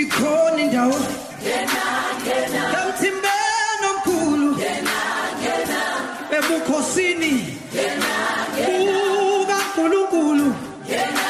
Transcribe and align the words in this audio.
ikhona 0.00 0.58
indawo 0.64 0.98
emthimbeni 2.78 3.84
omkhulu 3.92 4.48
ebukhosini 6.36 7.32
bukaNkulunkulu 8.66 10.48
Ngena, 10.84 11.24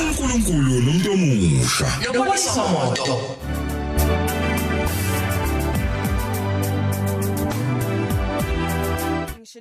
uNkulunkulu 0.00 0.72
nomuntu 0.84 1.08
omusha. 1.14 1.86
Ngiyabonisa 1.98 2.62
moto. 2.72 3.14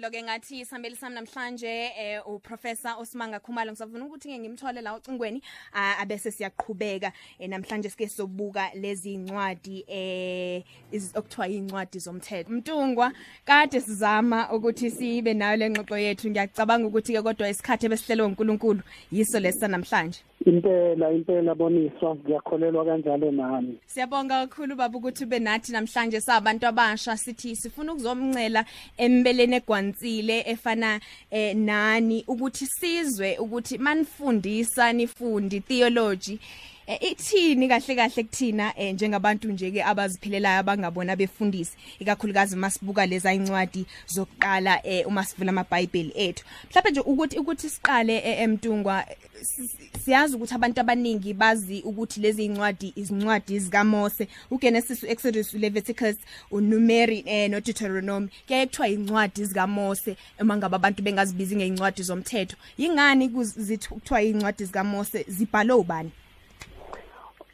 Ngishilo 0.04 0.12
ke 0.12 0.24
ngathi 0.24 0.60
isambeli 0.60 0.96
sami 0.96 1.16
namhlanje 1.16 1.92
eh 1.98 2.22
uprofessor 2.28 2.96
Osmanga 3.00 3.40
Khumalo 3.40 3.72
ngisavuna 3.72 4.06
ukuthi 4.06 4.30
ke 4.30 4.40
ngimthole 4.40 4.82
la 4.82 4.96
ucingweni 4.96 5.42
ah, 5.74 5.98
abese 6.00 6.32
siyaqhubeka. 6.32 7.12
Eh, 7.40 7.50
namhlanje 7.50 7.90
sike 7.90 8.10
sobuka 8.10 8.70
lezi 8.74 9.14
incwadi 9.14 9.86
eh 9.88 10.64
iz- 10.92 11.16
okuthiwa 11.16 11.48
incwadi 11.48 12.00
zomthetho. 12.00 12.52
Mtungwa 12.52 13.12
kade 13.46 13.82
sizama 13.82 14.52
ukuthi 14.52 14.92
sibe 14.92 15.34
nayo 15.34 15.58
lengxoxo 15.58 15.98
yethu. 15.98 16.30
Ngiyacabanga 16.30 16.88
ukuthi 16.88 17.14
ke 17.14 17.22
kodwa 17.22 17.50
isikhathi 17.50 17.86
ebesihlelwe 17.86 18.28
uNkulunkulu 18.28 18.82
yiso 19.12 19.40
lesa 19.40 19.68
namhlanje 19.68 20.20
impela 20.46 21.12
impela 21.12 21.56
boniswa 21.56 22.16
ngiyakholelwa 22.16 22.86
kanjalo 22.86 23.32
nami. 23.32 23.80
Siyabonga 23.86 24.48
kakhulu 24.48 24.76
baba 24.76 24.98
ukuthi 24.98 25.24
ube 25.24 25.40
nathi 25.40 25.72
namhlanje 25.72 26.22
sabantu 26.22 26.68
abasha. 26.68 27.18
Sithi 27.18 27.56
sifuna 27.56 27.94
ukuzomncela 27.94 28.66
embeleni 28.98 29.56
egwantsile 29.56 30.44
efana 30.48 31.00
eh, 31.32 31.56
nani 31.56 32.24
ukuthi 32.28 32.66
sizwe 32.66 33.38
ukuthi 33.38 33.78
manifundisa 33.78 34.94
nifundi 34.94 35.60
theology 35.60 36.34
eh, 36.34 36.83
ithini 37.02 37.68
kahle 37.68 37.96
kahle 37.96 38.24
kuthina 38.24 38.74
eh, 38.78 38.94
njengabantu 38.94 39.52
nje 39.52 39.72
ke 39.72 39.84
abaziphilelayo 39.84 40.60
abangabona 40.60 41.16
befundisi? 41.16 41.72
Ikakhulukazi 42.00 42.56
masibuka 42.56 43.06
leza 43.06 43.34
incwadi 43.34 43.86
zokuqala 44.08 44.86
eh, 44.88 45.08
uma 45.08 45.24
sivula 45.24 45.50
amabhayibheli 45.50 46.12
ethu. 46.16 46.44
Mhlawumbe 46.70 46.92
nje 46.92 47.00
ukuthi 47.00 47.38
ukuthi 47.40 47.70
siqale 47.70 48.18
eh, 48.18 48.42
emtungwa 48.42 49.06
eh, 49.10 49.18
si- 49.42 49.70
siyazi 50.06 50.36
ukuthi 50.36 50.54
abantu 50.56 50.82
abaningi 50.82 51.34
bazi 51.34 51.82
ukuthi 51.82 52.20
lezi 52.20 52.46
incwadi 52.46 52.94
izincwadi 52.96 53.60
zikaMose 53.60 54.28
uGenesis 54.52 55.04
uExodus 55.04 55.54
uLeviticus 55.54 56.16
uNumeri 56.52 57.24
eh 57.26 57.50
noDeuteronomy 57.50 58.30
kuyaye 58.48 58.66
kuthiwa 58.66 58.88
incwadi 58.88 59.46
zikaMose 59.46 60.16
uma 60.40 60.58
ngabe 60.58 60.76
abantu 60.76 61.04
bengazibizi 61.04 61.56
ngeincwadi 61.56 62.04
zomthetho. 62.04 62.58
Yingani 62.78 63.30
kuzithiwa 63.30 64.22
incwadi 64.22 64.66
zikaMose? 64.66 65.26
Zibhalwe 65.28 65.76
ubani? 65.76 66.12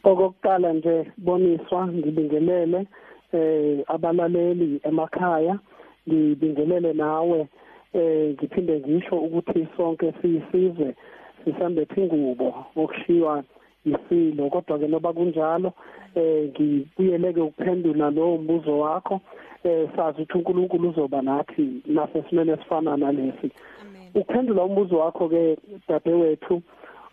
Okokuqala 0.04 0.74
nje 0.74 1.12
boniswa 1.18 1.88
ngibingelele 1.88 2.88
eh 3.34 3.84
abalaleli 3.88 4.82
emakhaya 4.84 5.60
ngibingelele 6.08 6.94
nawe 6.94 7.48
eh 7.94 8.34
ngiphinde 8.34 8.80
ngisho 8.80 9.16
ukuthi 9.16 9.68
sonke 9.78 10.14
siyisizwe 10.22 10.96
sisambethe 11.44 12.02
ingubo 12.02 12.66
okushiwa 12.76 13.44
isilo 13.86 14.50
kodwa 14.50 14.80
ke 14.80 14.88
noba 14.88 15.14
kunjalo 15.14 15.74
eh 16.16 16.50
ngibuyeleke 16.50 17.42
ukuphendula 17.42 18.10
lo 18.10 18.38
mbuzo 18.38 18.80
wakho 18.80 19.22
eh 19.64 19.90
sazi 19.96 20.22
ukuthi 20.22 20.38
uNkulunkulu 20.38 20.90
uzoba 20.90 21.22
nathi 21.22 21.82
nasesimene 21.86 22.52
esifana 22.52 22.98
nalesi. 22.98 23.52
Amen. 23.82 24.10
Ukuphendula 24.16 24.64
umbuzo 24.64 25.00
wakho 25.00 25.30
ke 25.30 25.58
dadewethu 25.88 26.62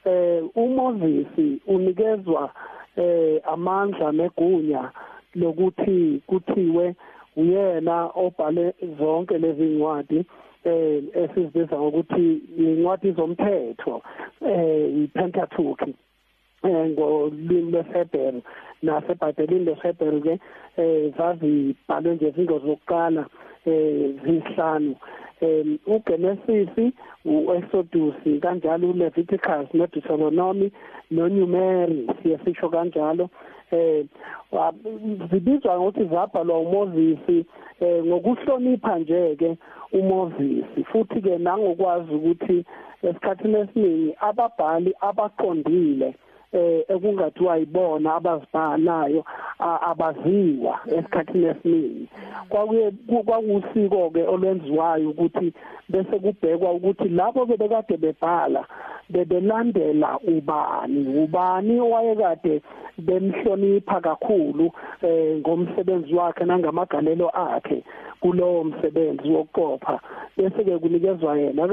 eh 0.05 0.45
uMoses 0.55 1.27
unikezwa 1.67 2.51
eh 2.97 3.41
amandla 3.53 4.13
negunya 4.13 4.91
lokuthi 5.35 6.23
kuthiwe 6.27 6.95
uyena 7.37 8.11
obhale 8.15 8.75
zonke 8.99 9.39
lezi 9.39 9.63
ncwadi 9.63 10.25
eh 10.65 11.03
esizibiza 11.15 11.77
ngokuthi 11.79 12.41
incwadi 12.59 13.13
zomthetho 13.13 14.03
eh 14.47 15.05
iPentateuch 15.05 15.83
ngolimi 16.67 17.71
lwesebheru 17.73 18.43
nasebhayibhelini 18.83 19.65
lesebheru 19.65 20.21
ke 20.21 20.41
eh 20.77 21.13
zazibhalwe 21.17 22.15
nje 22.15 22.29
izinto 22.29 22.59
zokuqala 22.59 23.27
zihlanu 24.25 24.95
um 25.43 25.79
uGenesis 25.87 26.93
uExodus 27.25 28.15
kanjalo 28.43 28.91
uLeviticus 28.91 29.69
noDeuteronomy 29.75 30.71
noNumeri 31.11 32.07
siyasisho 32.23 32.69
kanjalo. 32.69 33.29
Eh 33.73 34.05
wa- 34.53 34.73
zibizwa 35.31 35.79
ngokuthi 35.81 36.05
zabhalwa 36.05 36.61
uMoses 36.61 37.19
eh 37.81 38.05
ngokuhlonipha 38.05 38.99
nje 38.99 39.37
ke 39.37 39.57
uMoses 39.93 40.65
futhi 40.93 41.21
ke 41.23 41.39
nangokwazi 41.39 42.15
ukuthi 42.15 42.65
esikhathini 43.03 43.59
esiningi 43.59 44.15
ababhali 44.21 44.95
abaqondile 45.01 46.15
eh 46.53 46.85
ekungathiwa 46.89 47.57
yibona 47.57 48.15
abazibhalayo 48.15 49.25
a- 49.59 49.81
abaziwa 49.91 50.81
esikhathini 50.87 51.47
esiningi. 51.47 52.09
Kwakuye 52.49 52.91
ku- 53.09 53.23
kwakusiko 53.25 54.11
ke 54.11 54.23
olwenziwayo 54.23 55.11
ukuthi 55.11 55.53
bese 55.89 56.19
kubhekwa 56.19 56.73
ukuthi 56.73 57.09
labo 57.09 57.47
bebekade 57.47 57.97
bebhala 57.97 58.65
bebelandela 59.11 60.19
ubani 60.29 61.19
ubani 61.25 61.81
owayekade 61.81 62.63
bemhlonipha 62.99 64.01
kakhulu 64.01 64.71
eh 65.03 65.37
ngomsebenzi 65.39 66.15
wakhe 66.15 66.45
nangamagalelo 66.45 67.29
akhe 67.29 67.83
kulowo 68.21 68.65
msebenzi 68.65 69.29
wokuqopha. 69.31 70.01
Bese 70.37 70.65
ke 70.65 70.79
kunikezwa 70.79 71.39
yena 71.39 71.67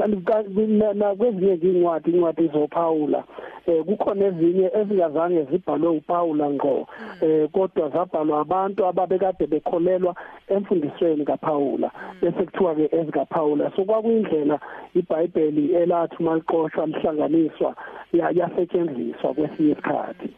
na 0.94 1.14
kwezinye 1.14 1.54
incwadi 1.54 2.10
incwadi 2.10 2.48
zoPaula 2.48 3.24
eh 3.66 3.84
kukhona 3.84 4.24
ezinye 4.26 4.70
ezingazange 4.74 5.42
zibhalwe 5.50 5.88
uPaula 5.88 6.50
ngqo. 6.50 6.86
Eh 7.22 7.48
kodwa 7.52 7.88
zabhalwa 7.88 8.40
abantu 8.40 8.86
ababekade 8.86 9.46
bekholelwa 9.46 10.14
emfundisweni 10.48 11.24
kaPaula 11.24 11.90
bese 12.22 12.44
kuthiwa 12.44 12.74
ke 12.74 12.88
ezikaPaula. 12.92 13.72
So 13.76 13.84
kwakuyindlela 13.84 14.60
iBhayibheli 14.94 15.74
elathi 15.74 16.22
maliqoshwa 16.22 16.86
lihlanganiswa 16.86 17.74
ya- 18.12 18.30
yasetshenziswa 18.30 19.34
kwesinye 19.34 19.72
isikhathi. 19.72 20.28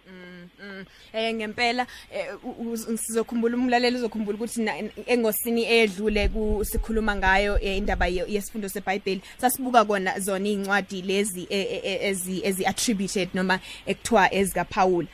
Eh 1.12 1.34
ngempela 1.34 1.86
eh, 2.12 2.26
u- 2.44 2.76
sizokhumbula 2.76 3.56
umlaleli 3.56 3.96
uzokhumbula 3.96 4.36
ukuthi 4.38 4.66
engosini 5.06 5.64
edlule 5.64 6.28
kusikhuluma 6.28 7.16
ngayo 7.16 7.58
eh, 7.62 7.76
indaba 7.76 8.06
ye- 8.06 8.24
yesifundo 8.28 8.68
seBhayibheli 8.68 9.20
sasibuka 9.38 9.84
kona 9.84 10.18
zona 10.20 10.48
incwadi 10.48 11.02
lezi 11.02 11.46
eh, 11.50 11.66
eh, 11.72 11.80
eh, 11.84 11.98
ezi 12.10 12.40
ezi 12.44 12.66
attributed 12.66 13.28
noma 13.34 13.60
ekuthiwa 13.86 14.34
ezika 14.34 14.64
Paul 14.64 15.06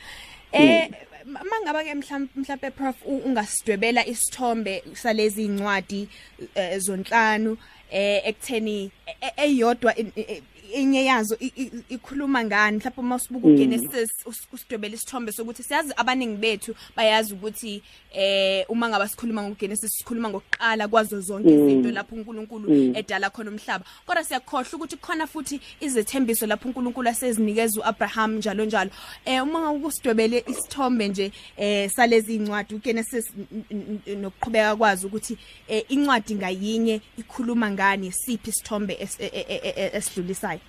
eh 0.51 0.89
mangaba 1.25 1.83
ke 1.83 1.93
mhlawumbe 1.95 2.69
prof 2.71 2.95
ungasidwebela 3.05 4.05
isithombe 4.07 4.83
salezi 4.93 5.45
incwadi 5.45 6.07
eh, 6.55 6.79
zonhlanu 6.79 7.57
eh 7.91 8.21
ekutheni 8.25 8.91
e- 9.07 9.15
e- 9.21 9.33
eyodwa 9.45 9.99
e- 9.99 10.11
e- 10.15 10.43
inye 10.73 11.05
yazo 11.05 11.37
i- 11.39 11.53
i- 11.57 11.71
ikhuluma 11.89 12.43
ngani? 12.43 12.77
Mhlawumbe 12.77 12.99
uma 13.01 13.15
usibuka 13.15 13.47
uGenesis 13.47 14.09
us- 14.25 14.47
usidwebela 14.53 14.95
isithombe 14.95 15.31
sokuthi 15.31 15.63
siyazi 15.63 15.93
abaningi 15.97 16.37
bethu 16.37 16.75
bayazi 16.95 17.33
ukuthi 17.33 17.81
eh 18.13 18.65
uma 18.69 18.89
ngaba 18.89 19.07
sikhuluma 19.07 19.43
ngoGenesis 19.43 19.91
sikhuluma 19.97 20.29
ngokuqala 20.29 20.87
kwazo 20.87 21.21
zonke 21.21 21.49
izinto 21.49 21.91
lapho 21.91 22.15
uNkulunkulu 22.15 22.67
edala 22.95 23.29
khona 23.29 23.51
umhlaba. 23.51 23.85
Kodwa 24.05 24.23
siyakhohlwa 24.23 24.73
ukuthi 24.75 24.97
khona 24.97 25.27
futhi 25.27 25.59
izethembiso 25.81 26.45
lapho 26.47 26.67
uNkulunkulu 26.69 27.09
asezinikeza 27.09 27.79
uAbraham 27.81 28.37
njalo 28.37 28.65
njalo. 28.65 28.91
Eh 29.25 29.43
uma 29.43 29.71
ngokusidwebele 29.73 30.43
isithombe 30.47 31.07
nje 31.07 31.31
eh 31.57 31.89
salezi 31.91 32.35
incwadi 32.35 32.75
uGenesis 32.75 33.25
n- 33.37 33.63
n- 33.71 33.99
n- 34.07 34.21
nokuqhubeka 34.21 34.75
kwazi 34.75 35.05
ukuthi 35.07 35.37
eh 35.67 35.83
incwadi 35.89 36.35
ngayinye 36.35 37.01
ikhuluma 37.17 37.71
ngani 37.71 38.11
siphi 38.11 38.49
isithombe 38.49 38.93
es- 38.93 39.19
e- 39.19 39.31
e- 39.33 39.45
e- 39.49 39.73
e- 39.75 39.91
esidlulisayo? 39.97 40.59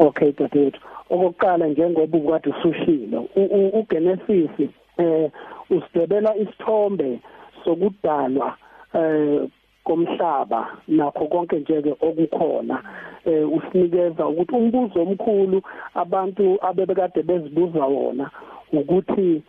Okay 0.00 0.32
dadethu 0.32 0.80
okokuqala 1.10 1.66
njengoba 1.66 2.16
ubukade 2.18 2.50
usushilo 2.50 3.20
uGenesis 3.78 4.50
eh 4.98 5.30
usidebela 5.70 6.36
isithombe 6.36 7.20
sokudalwa 7.64 8.56
eh 8.94 9.40
komhlaba 9.84 10.60
nakho 10.88 11.26
konke 11.26 11.56
nje 11.58 11.82
ke 11.82 11.92
okukhona 12.00 12.76
eh 13.24 13.52
usinikeza 13.56 14.26
ukuthi 14.26 14.54
umbuzo 14.54 15.02
omkhulu 15.02 15.62
abantu 15.94 16.58
abebekade 16.68 17.22
bezibuza 17.22 17.84
wona 17.84 18.30
ukuthi 18.72 19.42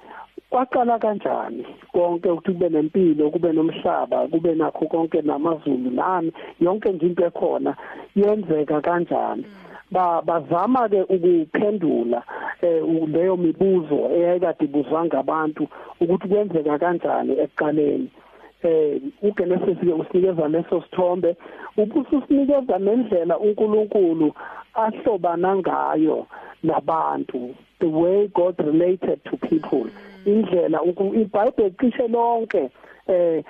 kwaqala 0.49 0.99
kanjani 0.99 1.65
konke 1.93 2.29
ukuthi 2.29 2.51
kube 2.51 2.69
nempilo 2.69 3.29
kube 3.29 3.51
nomhlaba 3.53 4.27
kube 4.27 4.55
nakho 4.55 4.85
konke 4.85 5.21
namazulu 5.21 5.89
nani 5.91 6.31
yonke 6.59 6.89
nje 6.91 7.05
into 7.05 7.25
ekhona 7.25 7.75
yenzeka 8.15 8.81
kanjani? 8.81 9.45
Ba 9.91 10.21
bazama 10.21 10.89
ke 10.89 11.01
ukuphendula 11.03 12.23
eh 12.61 12.81
leyo 13.07 13.37
mibuzo 13.37 14.09
eyayikade 14.15 14.65
ibuzwa 14.65 15.05
ngabantu 15.05 15.67
ukuthi 15.99 16.27
kwenzeka 16.27 16.79
kanjani 16.79 17.33
ekuqaleni. 17.43 18.09
Eh 18.63 19.01
uGenesis 19.21 19.79
ke 19.79 19.93
usinikeza 19.93 20.47
leso 20.47 20.81
sithombe 20.81 21.35
ubususinikeza 21.77 22.77
nendlela 22.79 23.39
uNkulunkulu 23.39 24.33
ahlobana 24.73 25.55
ngayo 25.55 26.27
nabantu 26.63 27.55
the 27.79 27.87
way 27.87 28.27
God 28.27 28.55
related 28.59 29.19
to 29.25 29.37
people. 29.37 29.89
Indlela 30.25 30.79
iBhayibheli 30.85 31.75
cishe 31.79 32.07
lonke 32.07 32.69
eh 33.07 33.43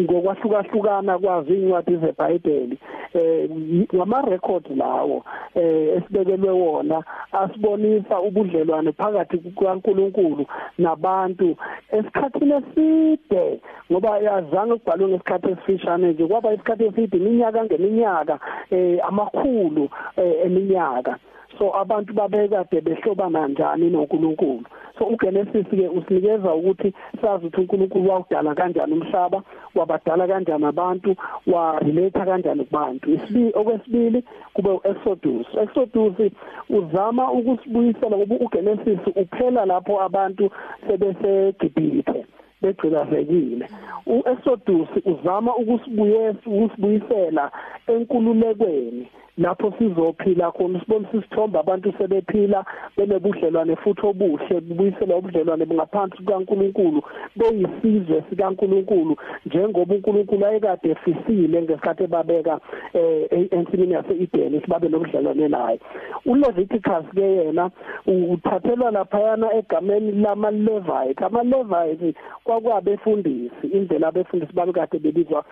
ngokwahlukahlukana 0.00 1.18
kwazo 1.18 1.54
incwadi 1.54 1.96
zeBhayibheli 1.96 2.78
eh 3.14 3.50
ngama 3.94 4.22
record 4.22 4.64
lawo 4.76 5.24
eh 5.54 5.96
esibekelwe 5.96 6.50
wona 6.50 7.02
asibonisa 7.32 8.20
ubudlelwane 8.20 8.92
phakathi 8.92 9.38
kukaNkuluNkulu 9.38 10.46
nabantu 10.78 11.56
esikhathini 11.92 12.54
eside 12.54 13.60
ngoba 13.92 14.18
yazange 14.18 14.74
kubhalwe 14.74 15.08
ngesikhathi 15.08 15.48
esifishane 15.50 16.12
nje 16.12 16.26
kwaba 16.26 16.54
isikhathi 16.54 16.84
eside 16.84 17.16
iminyaka 17.16 17.64
ngeminyaka 17.64 18.38
eh 18.70 18.98
amakhulu 19.08 19.88
eh, 20.16 20.34
eminyaka. 20.46 21.18
So 21.58 21.74
abantu 21.76 22.12
babekade 22.12 22.80
behlobana 22.80 23.48
njani 23.48 23.90
noNkulunkulu? 23.90 24.64
So 24.98 25.04
uGenesis 25.06 25.66
ke 25.70 25.88
usinikeza 25.88 26.54
ukuthi 26.54 26.92
sazi 27.22 27.46
ukuthi 27.46 27.60
uNkulunkulu 27.60 28.10
wawudala 28.10 28.54
kanjani 28.54 28.92
umhlaba 28.92 29.42
wabadala 29.74 30.26
kanjani 30.26 30.64
abantu 30.64 31.16
wa 31.46 31.78
relate 31.78 32.18
kanjani 32.24 32.64
kubantu. 32.64 33.10
Isibili 33.10 33.52
okwesibili 33.54 34.24
kube 34.54 34.70
uExodus. 34.70 35.46
Exodus 35.62 36.32
uzama 36.70 37.32
ukusibuyisela 37.32 38.16
ngoba 38.16 38.34
uGenesis 38.34 38.98
uphela 39.16 39.66
lapho 39.66 40.02
abantu 40.02 40.50
sebese 40.86 41.52
Gibhithe 41.60 42.26
begcilazekile 42.62 43.68
uExodus 44.06 44.88
uzama 45.04 45.56
ukusibuyisa 45.56 46.38
ukusibuyisela 46.46 47.50
enkululekweni. 47.86 49.08
Lapho 49.38 49.72
sizophila 49.78 50.52
khona 50.52 50.80
sibonisa 50.80 51.16
isithombe 51.16 51.58
abantu 51.58 51.92
sebephila 51.98 52.64
benebudlelwane 52.96 53.76
futhi 53.76 54.06
obuhle 54.06 54.60
bubuyisela 54.60 55.16
ubudlelwane 55.16 55.64
bungaphansi 55.64 56.16
kukaNkuluNkulu 56.16 57.02
beyisizwe 57.36 58.24
sikaNkuluNkulu 58.30 59.16
njengoba 59.46 59.94
uNkulunkulu 59.94 60.46
ayekade 60.46 60.90
efisile 60.90 61.62
ngesikhathi 61.62 62.04
ebabeka 62.04 62.60
eh, 62.92 63.48
ensimini 63.50 63.92
yase-Eden 63.92 64.60
sibabe 64.60 64.88
nobudlelwane 64.88 65.48
naye. 65.48 65.80
uLeviticus 66.26 67.06
ke 67.14 67.22
yena 67.22 67.70
uthathelwa 68.06 68.90
laphayana 68.90 69.54
egameni 69.54 70.12
lama-Levite. 70.12 71.24
ama-Levite 71.24 72.14
kwakwabefundisi 72.44 73.66
indlela 73.72 74.08
abefundisi 74.08 74.52
babekade 74.52 74.98
bebizwa 74.98 75.44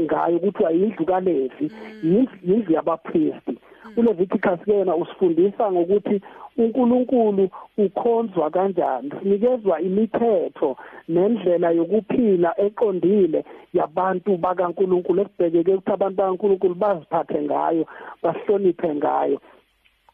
ngayo 0.00 0.36
ukuthi 0.36 0.64
ayindlu 0.66 1.06
kaLevi. 1.06 1.70
Yindlu 2.02 2.72
yabaphristi. 2.74 3.27
uKristu 3.28 3.52
uLeviticus 3.96 4.60
ke 4.64 4.72
yena 4.72 4.96
usifundisa 4.96 5.72
ngokuthi 5.72 6.20
uNkulunkulu 6.58 7.48
ukhonzwa 7.78 8.50
kanjani 8.50 9.12
sinikezwa 9.22 9.80
imithetho 9.80 10.76
nendlela 11.08 11.70
yokuphila 11.70 12.60
eqondile 12.60 13.44
yabantu 13.74 14.36
bakaNkulunkulu 14.36 15.22
ekubhekeke 15.22 15.74
ukuthi 15.74 15.92
abantu 15.92 16.16
bakaNkulunkulu 16.16 16.74
baziphathe 16.74 17.42
ngayo 17.42 17.84
bahloniphe 18.22 18.94
ngayo. 18.94 19.40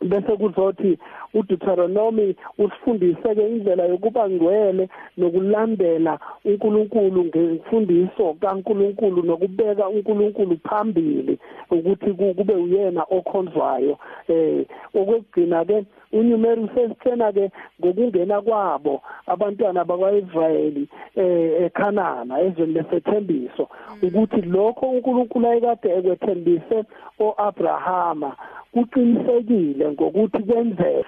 Bese 0.04 0.36
kuzothi 0.36 0.98
uDeuteronomy 1.34 2.36
usifundise 2.58 3.34
ke 3.34 3.48
indlela 3.48 3.84
yokuba 3.84 4.28
ngcwele 4.28 4.88
nokulandela 5.18 6.18
uNkulunkulu 6.44 7.24
ngemfundiso 7.24 8.34
kaNkulunkulu 8.40 9.22
nokubeka 9.22 9.88
uNkulunkulu 9.88 10.58
phambili 10.68 11.38
ukuthi 11.70 12.12
kube 12.12 12.54
uyena 12.54 13.02
okhonzwayo. 13.10 13.98
Eh 14.28 14.66
okwegcina 14.94 15.64
ke 15.64 15.84
uNumeri 16.18 16.68
sesithena 16.74 17.32
ke 17.32 17.50
ngokungena 17.80 18.40
kwabo 18.46 19.02
abantwana 19.26 19.84
bakwaIsrayeli 19.88 20.84
eh 21.16 21.64
eKhanana 21.66 22.34
ezweni 22.46 22.72
lesethembiso 22.76 23.64
ukuthi 24.02 24.40
lokho 24.54 24.84
uNkulunkulu 24.90 25.46
ayekade 25.48 25.88
ekwethembise 25.98 26.78
oAbrahama 27.26 28.30
kuqinisekile 28.74 29.90
ngokuthi 29.92 30.42
kwenzeke 30.42 31.04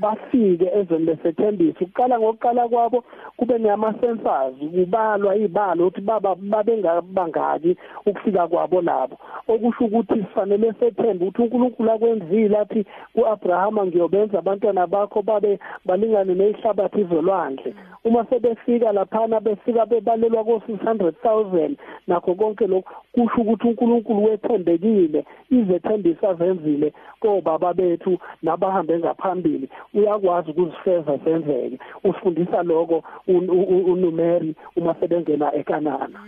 bafike 0.00 0.66
ezweni 0.78 1.04
lesethembiso. 1.04 1.84
Ukuqala 1.84 2.18
ngokuqala 2.18 2.68
kwabo 2.68 3.04
kube 3.36 3.58
nama-sensors 3.58 4.54
kubalwa 4.74 5.36
ibalo 5.36 5.86
ukuthi 5.86 6.00
baba 6.00 6.34
babengabangaki 6.34 7.76
ukufika 8.06 8.48
kwabo 8.48 8.80
labo. 8.82 9.18
Okusho 9.48 9.84
ukuthi 9.84 10.14
sifanele 10.14 10.72
sethembe 10.80 11.24
ukuthi 11.24 11.42
uNkulunkulu 11.42 11.90
akwenzile 11.92 12.58
athi 12.58 12.84
kuAbrahama 13.14 13.86
ngiyobenza 13.86 14.35
abantwana 14.38 14.86
bakho 14.86 15.22
babe 15.22 15.58
balingane 15.84 16.34
nezihlabathi 16.34 17.04
zolwandle. 17.04 17.74
Uma 18.04 18.24
sebefika 18.24 18.92
laphana 18.92 19.40
befika 19.40 19.86
bebalelwa 19.86 20.44
ko-600,000 20.44 21.76
nakho 22.06 22.34
konke 22.34 22.66
lokhu 22.66 22.92
kusho 23.12 23.40
ukuthi 23.40 23.66
uNkulunkulu 23.68 24.24
wethembekile 24.24 25.24
izethembiso 25.50 26.28
azenzile 26.28 26.92
kobaba 27.20 27.74
bethu 27.74 28.18
nabahambe 28.42 28.98
ngaphambili. 28.98 29.68
Uyakwazi 29.94 30.50
ukuzifeza 30.50 31.18
senzeke 31.24 31.78
usifundisa 32.04 32.62
lokho 32.62 33.02
uNumeri 33.26 34.54
uma 34.76 34.94
sebengena 34.94 35.54
eKanana 35.54 36.20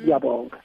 ngiyabonga. 0.00 0.58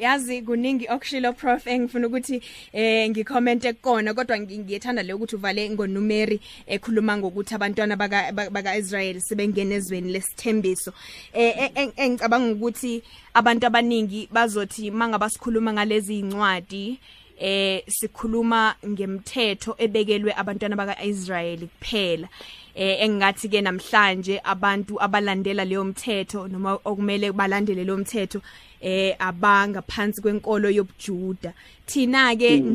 Yazi 0.00 0.42
kuningi 0.42 0.86
okushilo 0.88 1.32
prof. 1.32 1.66
Engifuna 1.66 2.06
ukuthi 2.06 2.42
eh 2.72 3.10
ngicommente 3.10 3.72
kukona 3.72 4.14
kodwa 4.14 4.38
ngiyethanda 4.40 5.02
le 5.02 5.12
ukuthi 5.12 5.36
uvale 5.36 5.70
ngonumeri 5.70 6.40
ekhuluma 6.66 7.16
ngokuthi 7.16 7.54
abantwana 7.54 7.96
baka 7.96 8.32
baka 8.32 8.76
Israel 8.76 9.20
sebengena 9.20 9.74
ezweni 9.74 10.12
lesithembiso. 10.12 10.92
Eh 11.32 11.70
engicabanga 11.96 12.52
ukuthi 12.54 13.02
abantu 13.34 13.66
abaningi 13.66 14.28
bazothi 14.32 14.90
mangabasikhuluma 14.90 15.72
ngalezi 15.72 16.18
incwadi 16.18 16.98
eh 17.38 17.82
sikhuluma 17.88 18.74
ngemthetho 18.86 19.76
ebekelwe 19.78 20.32
abantwana 20.32 20.76
bakaIsrael 20.76 21.68
kuphela. 21.68 22.28
Eh 22.76 23.04
engathi 23.04 23.48
ke 23.48 23.60
namhlanje 23.60 24.40
abantu 24.44 25.00
abalandela 25.00 25.64
leyo 25.64 25.84
mthetho 25.84 26.48
noma 26.48 26.78
okumele 26.84 27.32
balandele 27.32 27.84
leyo 27.84 27.96
mthetho 27.96 28.40
eh 28.80 29.16
abanga 29.18 29.82
phansi 29.82 30.22
kwenkolo 30.22 30.70
yobujuda 30.70 31.52
thina 31.86 32.36
ke 32.36 32.60
mm. 32.60 32.74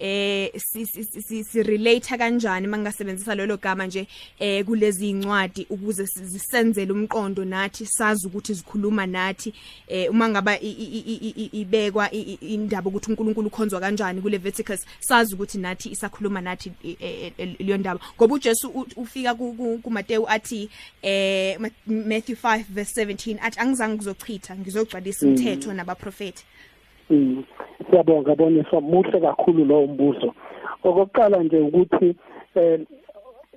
eh 0.00 0.50
si 0.56 0.86
si 0.86 1.44
si 1.44 1.62
relate 1.62 2.18
kanjani 2.18 2.66
mangasebenzisa 2.66 3.34
lelo 3.34 3.56
gama 3.56 3.86
nje 3.86 4.06
eh 4.38 4.64
kulezi 4.64 5.10
incwadi 5.10 5.66
ukuze 5.70 6.06
sisenzele 6.06 6.92
umqondo 6.92 7.44
nathi 7.44 7.86
sazi 7.86 8.26
ukuthi 8.26 8.54
zikhuluma 8.54 9.06
nathi 9.06 9.54
eh 9.88 10.10
uma 10.10 10.28
ngaba 10.28 10.58
ibekwa 10.60 12.10
indaba 12.10 12.88
ukuthi 12.90 13.10
uNkulunkulu 13.10 13.46
ukhonzwa 13.46 13.80
kanjani 13.80 14.20
kule 14.20 14.38
Leviticus 14.38 14.80
sazi 15.00 15.34
ukuthi 15.34 15.58
nathi 15.58 15.90
isakhuluma 15.90 16.40
nathi 16.40 16.72
leyo 17.58 17.78
ndaba 17.78 18.00
ngoba 18.16 18.34
uJesu 18.34 18.86
ufika 18.96 19.34
ku 19.34 19.90
Mateyu 19.90 20.28
athi 20.28 20.68
eh 21.02 21.58
Matthew 21.86 22.36
5 22.36 22.64
verse 22.68 23.04
17 23.04 23.38
athi 23.40 23.60
angizange 23.60 23.96
kuzochitha 23.96 24.56
ngizogcwalisa 24.56 25.26
umthetho 25.26 25.72
nabaprofeti 25.72 26.44
Mm. 26.44 26.63
Siyabonga 27.90 28.34
boniswa 28.34 28.80
muhle 28.80 29.20
kakhulu 29.20 29.64
lo 29.64 29.86
mbuzo. 29.86 30.34
Okokuqala 30.84 31.38
nje 31.42 31.60
ukuthi 31.60 32.16
eh 32.54 32.80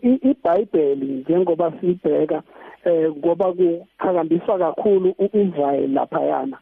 iBhayibheli 0.01 1.05
njengoba 1.05 1.71
sibheka 1.81 2.41
eh 2.85 3.11
ngoba 3.17 3.53
kuqhakambiswa 3.53 4.57
kakhulu 4.57 5.15
uIsrael 5.19 5.93
lapha 5.93 6.21
yana. 6.21 6.57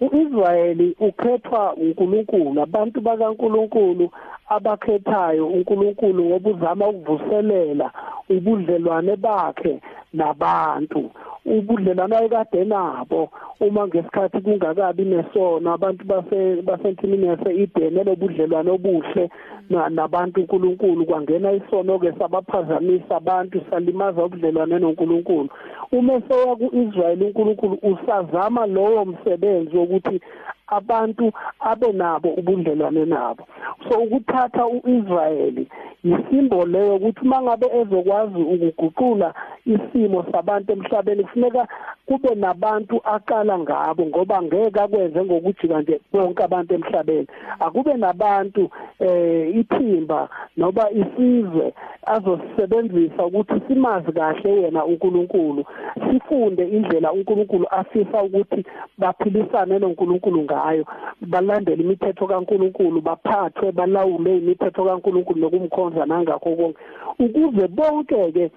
uIsrayeli 0.00 0.96
ukhethwa 1.00 1.74
uNkulunkulu 1.74 2.62
abantu 2.62 3.00
bakaNkulunkulu 3.00 4.10
abakhethayo 4.48 5.46
uNkulunkulu 5.46 6.24
ngoba 6.24 6.50
uzama 6.50 6.88
ukuvuselela 6.88 7.90
ubudlelwane 8.30 9.16
bakhe 9.16 9.80
nabantu. 10.12 11.10
Ubudlelwane 11.46 12.16
ayekade 12.16 12.64
nabo. 12.64 13.30
Uma 13.60 13.86
ngesikhathi 13.86 14.40
kungakabi 14.40 15.04
nesono 15.04 15.72
abantu 15.72 16.04
base 16.04 16.62
basentimini 16.62 17.26
yase-Eden 17.26 17.94
lobudlelwane 18.04 18.70
obuhle 18.70 19.30
na- 19.70 19.88
nabantu 19.88 20.40
uNkulunkulu 20.40 21.06
kwangena 21.06 21.52
isono 21.52 21.98
ke 21.98 22.12
sabaphazamisa 22.18 23.16
abantu 23.16 23.60
salimaza 23.70 24.24
ubudlelwane 24.24 24.78
noNkulunkulu. 24.78 25.48
Uma 25.92 26.20
seya 26.28 26.56
kuIsrael 26.56 27.22
uNkulunkulu 27.22 27.78
usazama 27.82 28.66
lowo 28.66 29.04
msebenzi 29.04 29.76
wokuthi 29.76 30.20
abantu 30.66 31.32
abe 31.60 31.92
nabo 31.92 32.28
ubudlelwane 32.28 33.04
nabo. 33.04 33.46
So 33.88 33.98
ukuthatha 33.98 34.66
uIsraeli 34.66 35.68
yisimbo 36.04 36.66
leyo 36.66 36.96
ukuthi 36.96 37.24
mangabe 37.26 37.66
ezokwazi 37.80 38.42
ukuguqula 38.42 39.34
isimo 39.66 40.24
sabantu 40.32 40.72
emhlabeni 40.72 41.22
kufuneka 41.24 41.68
kube 42.06 42.34
nabantu 42.34 43.00
aqala 43.04 43.58
ngabo 43.58 44.06
ngoba 44.06 44.42
ngeke 44.42 44.80
akwenze 44.80 45.24
ngokujika 45.24 45.80
nje 45.80 46.00
bonke 46.12 46.42
abantu 46.44 46.74
emhlabeni. 46.74 47.26
Akube 47.60 47.94
nabantu 47.94 48.70
eh 49.00 49.56
ithimba 49.56 50.28
noba 50.56 50.90
isizwe 50.90 51.74
azosebenzisa 52.06 53.26
ukuthi 53.26 53.60
simazi 53.68 54.12
kahle 54.12 54.62
yena 54.62 54.84
uNkulunkulu 54.84 55.64
sifunde 56.10 56.68
indlela 56.68 57.12
uNkulunkulu 57.12 57.66
afisa 57.70 58.22
ukuthi 58.22 58.64
baphilisane 58.98 59.78
noNkulunkulu 59.78 60.42
ngayo 60.42 60.84
balandele 61.20 61.82
imithetho 61.82 62.26
kaNkulunkulu 62.26 63.00
baphathwe 63.00 63.72
balawule 63.72 64.36
imithetho 64.36 64.84
kaNkulunkulu 64.84 65.40
nokumkhonza 65.40 66.06
nangakho 66.06 66.56
konke. 66.56 66.78
Ukuze 67.18 67.68
bonke 67.68 68.32
ke 68.32 68.50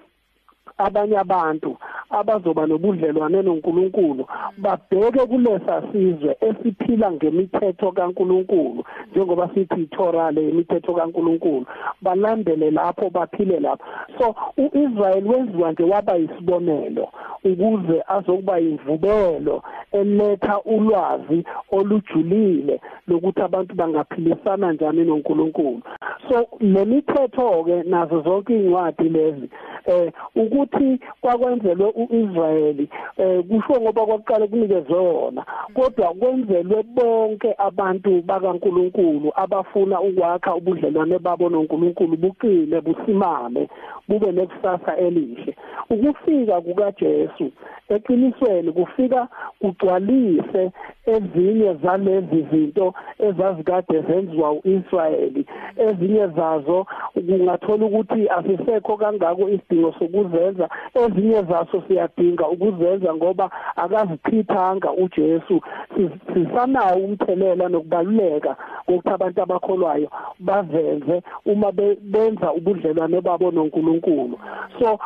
abanye 0.78 1.16
abantu 1.18 1.76
abazoba 2.10 2.66
nobudlelwane 2.66 3.42
noNkulunkulu 3.42 4.24
babheke 4.58 5.22
kulesa 5.30 5.82
sizwe 5.92 6.36
esiphila 6.48 7.12
ngemithetho 7.12 7.92
kaNkulunkulu 7.92 8.84
njengoba 9.10 9.50
sithi 9.54 9.82
iTorah 9.82 10.32
le 10.34 10.48
imithetho 10.48 10.94
kaNkulunkulu 10.94 11.66
balandele 12.02 12.70
lapho 12.70 13.10
baphile 13.10 13.60
lapho. 13.60 13.84
So 14.18 14.34
uIsrael 14.56 15.28
wenziwa 15.28 15.72
nje 15.72 15.82
waba 15.82 16.18
isibonelo 16.18 17.08
ukuze 17.44 18.02
azokuba 18.06 18.60
imvubelo 18.60 19.62
eletha 19.92 20.60
ulwazi 20.60 21.44
olujulile 21.72 22.80
lokuthi 23.08 23.42
abantu 23.42 23.74
bangaphilisana 23.74 24.72
njani 24.72 25.04
noNkulunkulu. 25.04 25.82
So 26.28 26.46
lemithetho 26.60 27.64
ke 27.64 27.82
nazo 27.82 28.20
zonke 28.22 28.54
incwadi 28.54 29.08
lezi 29.08 29.50
eh 29.86 30.12
ukuthi 30.62 31.00
kwakwenzelwe 31.20 31.92
uIsrayeli 31.96 32.88
eh 33.16 33.44
kusho 33.48 33.80
ngoba 33.80 34.06
kwaqala 34.06 34.46
kunikezwe 34.46 34.98
wona. 34.98 35.44
Kodwa 35.74 36.14
kwenzelwe 36.14 36.82
bonke 36.82 37.54
abantu 37.58 38.22
bakaNkuluNkulu 38.22 39.32
abafuna 39.34 40.00
ukwakha 40.00 40.54
ubudlelwane 40.54 41.18
babo 41.18 41.48
noNkulunkulu 41.48 42.16
buqine 42.16 42.80
busimame 42.80 43.68
bube 44.08 44.32
nekusasa 44.32 44.96
elihle. 44.96 45.56
Ukufika 45.90 46.60
kukaJesu 46.60 47.50
eqinisweni 47.88 48.72
kufika 48.72 49.28
kugcwalise 49.60 50.70
ezinye 51.06 51.74
zalezi 51.74 52.46
zinto 52.50 52.94
ezazikade 53.18 54.00
zenziwa 54.00 54.52
uIsrayeli. 54.52 55.46
Ezinye 55.76 56.26
zazo 56.26 56.86
kungathola 57.14 57.86
ukuthi 57.86 58.28
asisekho 58.28 58.96
kangako 58.96 59.48
isidingo 59.48 59.92
sokuzenza 60.40 60.68
ezinye 60.94 61.42
zaso 61.42 61.82
siyadinga 61.88 62.48
ukuzenza 62.48 63.14
ngoba 63.14 63.50
akazichithanga 63.76 64.92
uJesu. 64.92 65.60
Sisanawo 66.34 67.04
umthelela 67.04 67.68
nokubaluleka 67.68 68.56
ukuthi 68.88 69.08
abantu 69.08 69.42
abakholwayo 69.42 70.08
bazenze 70.40 71.22
uma 71.46 71.72
benza 72.02 72.52
ubudlelwane 72.52 73.20
babo 73.20 73.50
noNkulunkulu. 73.50 74.38
So 74.78 74.98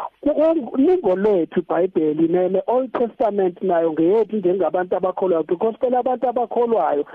lingo 0.76 1.16
lethu 1.16 1.60
iBhayibheli 1.60 2.28
nene 2.28 2.62
Old 2.66 2.92
Testament 2.92 3.62
nayo 3.62 3.92
ngeyethu 3.92 4.36
njengabantu 4.36 4.96
abakholwayo 4.96 5.44
because 5.44 5.76
phela 5.80 5.98
abantu 5.98 6.28
abakholwayo 6.28 7.06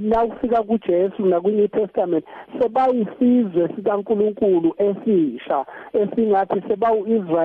nakufika 0.00 0.62
kuJesu 0.62 1.26
nakuNew 1.26 1.68
Testament 1.68 2.24
sebayisizwe 2.60 3.68
sikaNkulunkulu 3.76 4.74
esisha 4.78 5.64
esingathi 5.92 6.62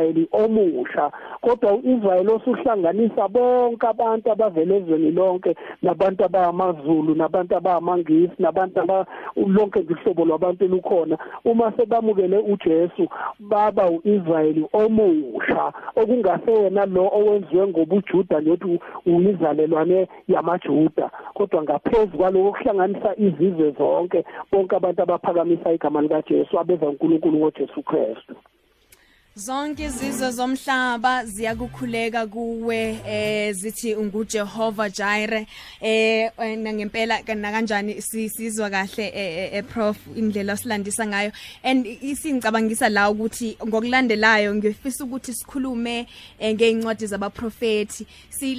sebawu-Israyeli 0.09 0.27
omusha. 0.31 1.11
Kodwa 1.41 1.73
u-Israyeli 1.73 2.31
osuhlanganisa 2.31 3.27
bonke 3.27 3.87
abantu 3.87 4.31
abavela 4.31 4.75
ezweni 4.75 5.11
lonke 5.11 5.55
nabantu 5.81 6.25
abamaZulu 6.25 7.15
nabantu 7.15 7.55
abamangisi 7.55 8.33
nabantu 8.39 8.81
aba 8.81 9.05
lonke 9.35 9.79
uhlobo 9.79 10.25
lwabantu 10.25 10.67
lukhona 10.67 11.17
uma 11.45 11.71
sebamukele 11.77 12.37
uJesu 12.37 13.07
baba 13.39 13.89
u-Israyeli 13.89 14.65
omusha 14.73 15.73
okungaseyena 15.95 16.85
lo 16.85 17.09
owenziwe 17.13 17.67
ngobujuda 17.67 18.41
nothi 18.41 18.79
uyizalelwane 19.05 20.07
yamajuda. 20.27 21.09
Kodwa 21.33 21.63
ngaphezulu 21.63 22.17
kwaloko 22.17 22.51
kuhlanganisa 22.51 23.15
izizwe 23.17 23.71
zonke 23.71 24.25
bonke 24.51 24.75
abantu 24.75 25.01
abaphakamisa 25.03 25.73
igama 25.73 26.01
likaJesu 26.01 26.59
abeza 26.59 26.89
uNkulunkulu 26.89 27.37
ngoJesu 27.37 27.83
Kristu. 27.83 28.35
Zonke 29.39 29.85
izizwe 29.85 30.31
zomhlaba 30.31 31.25
ziyakukhuleka 31.25 32.27
kuwe 32.27 32.99
eh 33.07 33.55
zithi 33.55 33.95
unguJehova 33.95 34.89
Jireh. 34.89 35.45
Eh 35.81 36.31
ngempela 36.57 37.23
kana 37.23 37.51
kanjani 37.51 38.01
sisizwa 38.01 38.69
kahle 38.69 39.11
eh 39.15 39.63
prof 39.63 39.97
indlela 40.15 40.53
osilandisa 40.53 41.07
ngayo. 41.07 41.31
And 41.63 41.85
isingcabangisa 41.85 42.89
la 42.89 43.09
ukuthi 43.09 43.57
ngokulandelayo 43.65 44.55
ngifisa 44.55 45.03
ukuthi 45.03 45.33
sikhulume 45.33 46.07
ngeincwadi 46.43 47.07
zabaprofeti 47.07 48.05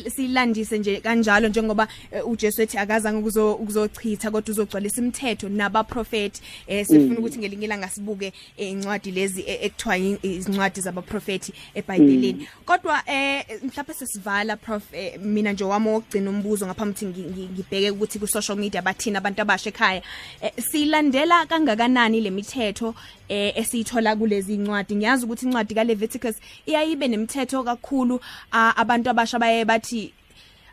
silandise 0.09 0.79
nje 0.79 1.01
kanjalo 1.01 1.49
njengoba 1.49 1.89
uJesu 2.25 2.63
ethi 2.63 2.79
akaza 2.79 3.13
ukuzochitha 3.17 4.31
kodwa 4.31 4.53
uzogcwalisa 4.53 5.01
imithetho 5.01 5.49
nabaprofeti 5.49 6.43
eh 6.67 6.87
sifuna 6.87 7.19
ukuthi 7.19 7.39
ngelinye 7.39 7.65
ilanga 7.65 7.89
sibuke 7.89 8.33
incwadi 8.57 9.11
lezi 9.11 9.45
ekuthiwa 9.47 10.70
izincwadi 10.71 10.81
zabaprofeti 10.81 11.53
eBhayibhelini 11.75 12.49
kodwa 12.65 13.03
eh 13.07 13.45
mhlawumbe 13.63 13.95
sesivala 13.95 14.57
prof 14.57 14.83
eh, 14.93 15.21
mina 15.21 15.53
nje 15.53 15.65
wami 15.65 15.89
wokugcina 15.89 16.31
umbuzo 16.31 16.67
ngaphambi 16.67 17.07
ngibheke 17.07 17.91
ukuthi 17.91 18.19
ku 18.19 18.27
social 18.27 18.57
media 18.59 18.83
bathina 18.83 19.19
abantu 19.19 19.43
abasha 19.43 19.71
ekhaya. 19.71 20.03
Eh, 20.41 20.53
silandela 20.59 21.47
kangakanani 21.47 22.21
lemithetho 22.21 22.95
eh 23.29 23.53
esiyithola 23.57 24.17
kulezi 24.17 24.55
incwadi? 24.55 24.97
Ngiyazi 24.97 25.25
ukuthi 25.25 25.47
incwadi 25.47 25.75
kaLeviticus 25.75 26.37
iyayibe 26.67 27.09
nemithetho 27.09 27.65
kakhulu 27.65 28.21
abantu 28.53 29.11
abasha 29.11 29.39
baye 29.39 29.65
bathi 29.65 30.13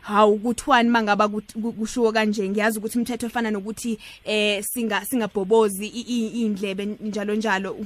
hawu 0.02 0.38
kuthiwani 0.38 0.88
mangaba 0.88 1.28
kushiwo 1.28 2.12
kanje 2.12 2.48
ngiyazi 2.48 2.78
ukuthi 2.78 2.98
umthetho 2.98 3.26
ofana 3.26 3.50
nokuthi 3.50 3.98
eh 4.24 4.64
singa 4.64 5.04
singabhobozi 5.04 5.86
indlebe 5.86 6.86
njalo 6.86 7.34
njalo 7.34 7.76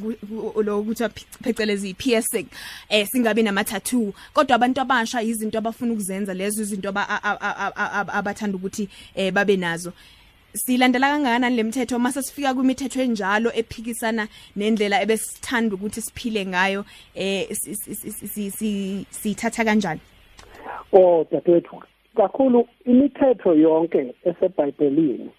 lo 0.63 0.81
ukuthi 0.81 1.05
phecelezi 1.43 1.95
piercing 1.95 2.47
eh 2.89 3.07
singabe 3.07 3.43
nama 3.43 3.65
tattoo 3.65 4.13
kodwa 4.35 4.57
abantu 4.57 4.81
abasha 4.81 5.23
izinto 5.23 5.59
abafuna 5.59 5.93
ukuzenza 5.93 6.35
lezo 6.35 6.63
izinto 6.63 6.89
abathanda 6.89 8.57
ukuthi 8.57 8.89
eh 9.15 9.33
babe 9.33 9.57
nazo. 9.57 9.93
Silandela 10.55 11.09
kangakanani 11.09 11.57
lemithetho 11.57 11.99
mase 11.99 12.23
sifika 12.23 12.55
kwimithetho 12.55 13.01
enjalo 13.03 13.51
ephikisana 13.55 14.29
nendlela 14.57 15.03
ebesithanda 15.03 15.75
ukuthi 15.75 16.01
siphile 16.03 16.47
ngayo 16.47 16.85
eh 17.15 17.49
sithatha 19.11 19.65
kanjani? 19.65 20.01
Oh 20.93 21.25
dadewethu 21.31 21.83
kakhulu 22.17 22.69
imithetho 22.85 23.55
yonke 23.55 24.15
eseBhayibhelini 24.25 25.31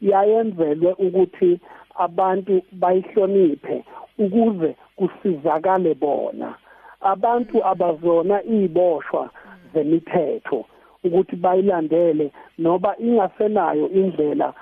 yayenzelwe 0.00 0.92
ukuthi 0.98 1.60
abantu 1.94 2.62
bayihloniphe 2.72 3.84
ukuze 4.18 4.76
kusizakale 4.96 5.94
bona. 5.94 6.54
Abantu 7.00 7.64
abazona 7.64 8.42
iziboshwa 8.44 9.30
zemithetho 9.72 10.64
ukuthi 11.04 11.36
bayilandele 11.36 12.32
noba 12.58 12.96
ingasenayo 12.98 13.88
indlela 13.88 14.52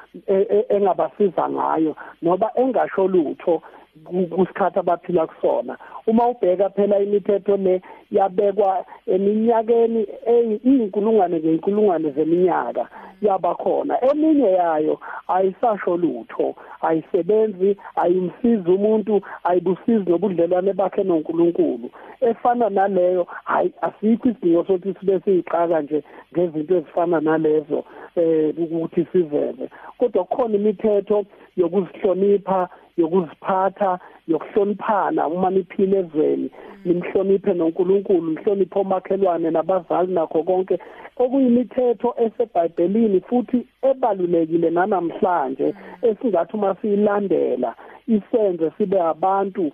engabasiza 0.69 1.51
ngayo 1.51 1.97
noba 2.23 2.51
engasho 2.57 3.07
lutho 3.09 3.63
kusikhathi 4.05 4.79
abaphila 4.79 5.27
kusona. 5.27 5.77
Uma 6.07 6.29
ubheka 6.29 6.71
phela 6.71 6.99
imithetho 6.99 7.57
le 7.57 7.83
yabekwa 8.11 8.85
eminyakeni 9.07 10.07
eyinkulungwane 10.27 11.39
ngeyinkulungwane 11.39 12.11
zeminyaka 12.11 12.89
yabakhona. 13.23 14.05
Eminye 14.11 14.51
yayo 14.51 15.01
ayisasho 15.29 15.97
lutho 15.97 16.55
ayisebenzi 16.81 17.77
ayimsizi 17.97 18.71
umuntu 18.71 19.21
ayibusizi 19.45 20.11
nobudlelwane 20.11 20.73
bakhe 20.73 21.03
noNkulunkulu. 21.05 21.91
Efana 22.21 22.71
naleyo 22.71 23.27
hayi 23.45 23.73
asikho 23.81 24.29
isidingo 24.29 24.65
sokuthi 24.65 24.95
sibe 25.01 25.21
siyiqaka 25.21 25.81
nje 25.83 26.03
ngezinto 26.33 26.77
ezifana 26.77 27.21
nalezo 27.21 27.85
eh 28.17 28.55
ukuthi 28.59 29.07
sivele 29.13 29.71
kodwa 29.99 30.25
kukhona 30.25 30.55
imithetho 30.55 31.25
yokuzihlonipha 31.61 32.69
yokuziphatha 32.97 33.99
yokuhloniphana 34.29 35.29
uma 35.29 35.51
niphile 35.51 35.99
ezweni 35.99 36.51
nimhloniphe 36.85 37.55
noNkulunkulu 37.55 38.31
nihloniphe 38.31 38.79
omakhelwane 38.79 39.51
nabazali 39.51 40.13
nakho 40.13 40.43
konke. 40.43 40.79
Okuyimithetho 41.17 42.15
esebhayibhelini 42.25 43.21
futhi 43.21 43.67
ebalulekile 43.83 44.71
nanamhlanje 44.71 45.75
esingathi 46.09 46.57
uma 46.57 46.75
siyilandela 46.81 47.75
isenze 48.09 48.71
sibe 48.79 49.01
abantu 49.01 49.73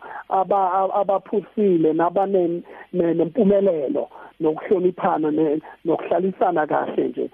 abaphusile 1.01 1.93
nabanempumelelo 1.93 4.09
nokuhloniphana 4.41 5.59
nokuhlalisana 5.85 6.67
kahle 6.67 7.09
nje 7.09 7.31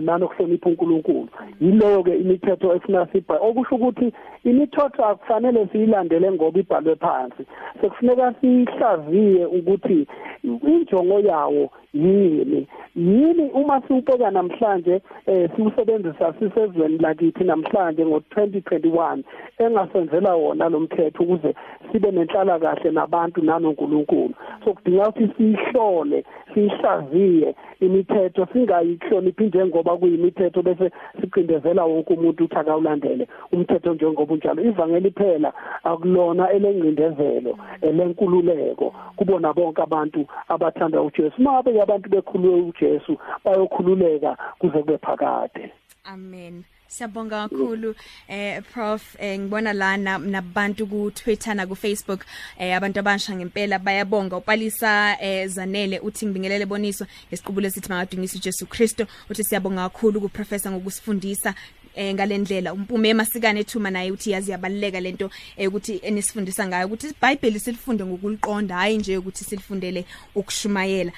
nanokuhlonipha 0.00 0.68
uNkulunkulu. 0.70 1.28
Yileyo 1.60 2.02
ke 2.02 2.16
imithetho 2.16 2.74
efuna 2.74 3.06
sibha 3.12 3.36
okusho 3.40 3.74
ukuthi 3.74 4.12
imithetho 4.44 5.04
akufanele 5.04 5.68
siyilandele 5.72 6.32
ngoba 6.32 6.60
ibhalwe 6.60 6.96
phansi. 6.96 7.42
Sekufuneka 7.80 8.34
sihlaziye 8.40 9.46
ukuthi 9.46 10.06
injongo 10.44 11.20
yawo 11.20 11.70
yini? 11.94 12.66
Yini 12.96 13.50
uma 13.54 13.80
siwubheka 13.80 14.30
namhlanje 14.30 15.00
eh 15.26 15.50
siwusebenzisa 15.56 16.34
sisezweni 16.38 16.98
lakithi 16.98 17.44
namhlanje 17.44 18.04
ngo2021 18.04 19.18
engasenzela 19.58 20.34
wona 20.34 20.68
lo 20.68 20.80
mthetho 20.80 21.22
ukuze 21.22 21.54
sibe 21.92 22.10
nenhlala 22.10 22.58
kahle 22.58 22.90
nabantu 22.90 23.42
nanoNkulunkulu. 23.42 24.34
So 24.64 24.74
kudinga 24.74 25.08
ukuthi 25.08 25.28
sihlole 25.36 26.24
sihlaziye 26.54 27.54
imithetho 27.80 28.46
singayihloniphi 28.52 29.44
njengoba 29.44 29.96
kuyimithetho 29.96 30.62
bese 30.62 30.90
siqindezela 31.20 31.84
wonke 31.84 32.14
umuntu 32.14 32.44
uthi 32.44 32.56
akawulandele 32.56 33.28
umthetho 33.52 33.94
njengoba 33.94 34.34
unjalo 34.34 34.62
ivangeli 34.62 35.10
phela 35.10 35.52
akulona 35.84 36.50
elencindezelo 36.50 37.58
elenkululeko 37.80 38.94
kubona 39.16 39.52
bonke 39.52 39.82
abantu 39.82 40.26
abathanda 40.48 41.02
uJesu. 41.02 41.42
Mabe 41.42 41.72
abantu 41.82 42.08
bekhulule 42.08 42.62
uJesu 42.62 43.18
bayokhululeka 43.44 44.36
kuze 44.58 44.78
kube 44.78 44.98
phakade. 44.98 45.72
Amen. 46.04 46.64
Siyabonga 46.88 47.48
kakhulu 47.48 47.94
eh 48.28 48.62
prof 48.72 49.16
eh, 49.18 49.40
ngibona 49.40 49.72
lana 49.72 50.18
nabantu 50.18 50.86
ku 50.86 51.10
Twitter 51.10 51.54
na 51.54 51.66
ku 51.66 51.74
Facebook 51.74 52.26
eh 52.58 52.76
abantu 52.76 53.00
abasha 53.00 53.32
ngempela 53.34 53.78
bayabonga. 53.78 54.36
Upalisa 54.36 55.16
eh 55.20 55.48
Zanele 55.48 56.00
uthi 56.00 56.26
ngibingelele 56.26 56.66
boniso 56.66 57.06
ngesiqubule 57.28 57.70
sithi 57.70 57.88
mangadunyisa 57.88 58.36
uJesu 58.36 58.66
Kristo 58.66 59.06
uthi 59.30 59.44
siyabonga 59.44 59.88
kakhulu 59.88 60.20
ku 60.20 60.28
professor 60.28 60.72
ngokusifundisa 60.72 61.54
eh 61.94 62.14
ngalendlela 62.14 62.72
umpume 62.72 63.08
emasikane 63.08 63.60
ethuma 63.60 63.90
naye 63.90 64.12
uthi 64.12 64.30
yazi 64.30 64.50
yabaleka 64.50 65.00
lento 65.00 65.30
eh 65.56 65.68
ukuthi 65.68 66.00
enisifundisa 66.02 66.66
ngayo 66.66 66.86
ukuthi 66.86 67.08
iBhayibheli 67.08 67.60
silifunde 67.60 68.04
ngokuliqonda 68.04 68.74
hayi 68.74 68.98
nje 68.98 69.16
ukuthi 69.16 69.44
silifundele 69.44 70.04
ukushumayela 70.34 71.12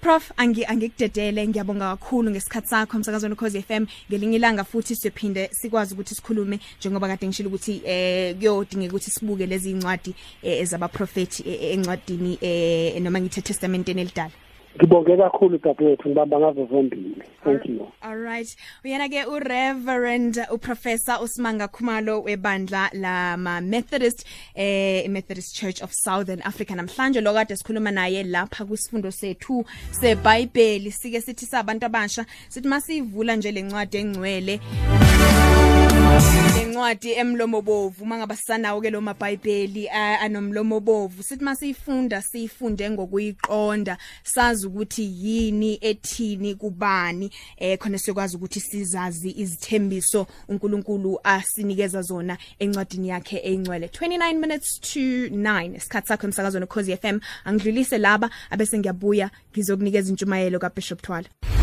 Prof 0.00 0.30
angi 0.36 0.64
angikudedele 0.64 1.48
ngiyabonga 1.48 1.96
kakhulu 1.96 2.30
ngesikhatsi 2.30 2.70
sakho 2.70 2.96
umsakazweni 2.96 3.34
Khosi 3.34 3.62
FM 3.62 3.86
ngelinye 4.08 4.36
ilanga 4.36 4.64
futhi 4.64 4.96
siphinde 4.96 5.50
sikwazi 5.52 5.94
ukuthi 5.94 6.14
sikhulume 6.14 6.60
njengoba 6.78 7.08
kade 7.08 7.26
ngishilo 7.26 7.48
ukuthi 7.48 7.82
eh 7.84 8.36
kuyodingeka 8.36 8.92
ukuthi 8.94 9.10
sibuke 9.10 9.46
lezi 9.46 9.70
incwadi 9.70 10.14
eh, 10.42 10.60
ezabaprofeti 10.62 11.42
eh, 11.48 11.74
encwadini 11.74 12.38
eh 12.40 13.02
noma 13.02 13.20
ngithe 13.20 13.42
testamenteni 13.42 14.00
elidala. 14.00 14.47
Ngibonge 14.78 15.16
kakhulu 15.16 15.58
dadewethu 15.58 16.08
ngibamba 16.08 16.38
ngazo 16.38 16.66
zombili. 16.66 17.22
Thank 17.44 17.66
you. 17.66 17.88
All 18.02 18.16
right. 18.16 18.56
Uyena 18.84 19.08
ke 19.08 19.26
u 19.26 19.38
reverend 19.38 20.38
u 20.52 20.58
professor 20.58 21.18
uSimanga 21.22 21.68
Khumalo 21.68 22.22
webandla 22.22 22.90
la 22.92 23.36
ma 23.36 23.60
Methodist 23.60 24.24
eh 24.54 25.08
Methodist 25.08 25.56
Church 25.56 25.82
of 25.82 25.90
Southern 25.92 26.42
Africa. 26.42 26.70
Namhlanje 26.70 27.20
lo 27.20 27.34
kade 27.34 27.56
sikhuluma 27.56 27.90
naye 27.90 28.22
lapha 28.22 28.64
kwisifundo 28.64 29.10
sethu 29.10 29.64
seBhayibheli. 29.90 30.92
Sike 30.92 31.20
sithi 31.20 31.46
sabantu 31.46 31.86
abasha 31.86 32.26
sithi 32.48 32.68
masivula 32.68 33.36
nje 33.36 33.52
lencwadi 33.52 33.96
engcwele. 33.96 34.60
Lencwadi 36.18 37.12
emlomo 37.12 37.62
bovu 37.62 38.06
mangaba 38.06 38.36
sisanawo 38.36 38.80
ke 38.80 38.90
lo 38.90 39.00
maBhayibheli 39.00 39.88
anomlomo 39.88 40.80
bovu 40.80 41.22
sithi 41.22 41.44
masifunda 41.44 42.22
sifunde 42.22 42.90
ngokuyiqonda 42.90 43.98
sazi 44.22 44.66
ukuthi 44.66 45.04
yini 45.04 45.78
ethini 45.80 46.54
kubani 46.54 47.30
eh 47.56 47.78
khona 47.78 47.98
siyokwazi 47.98 48.36
ukuthi 48.36 48.60
sizazi 48.60 49.30
izithembiso 49.30 50.26
uNkulunkulu 50.48 51.20
asinikeza 51.24 52.02
zona 52.02 52.38
encwadini 52.58 53.08
yakhe 53.08 53.36
engcwele 53.44 53.86
29 53.86 54.34
minutes 54.34 54.80
to 54.80 55.00
9 55.00 55.76
isikhathi 55.76 56.08
sakho 56.08 56.26
emsakazweni 56.26 56.66
Khosi 56.66 56.96
FM 56.96 57.20
angidlulise 57.44 57.98
laba 57.98 58.30
abese 58.50 58.78
ngiyabuya 58.78 59.30
ngizokunikeza 59.52 60.10
intshumayelo 60.10 60.58
kaBishop 60.58 61.02
Thwala. 61.02 61.57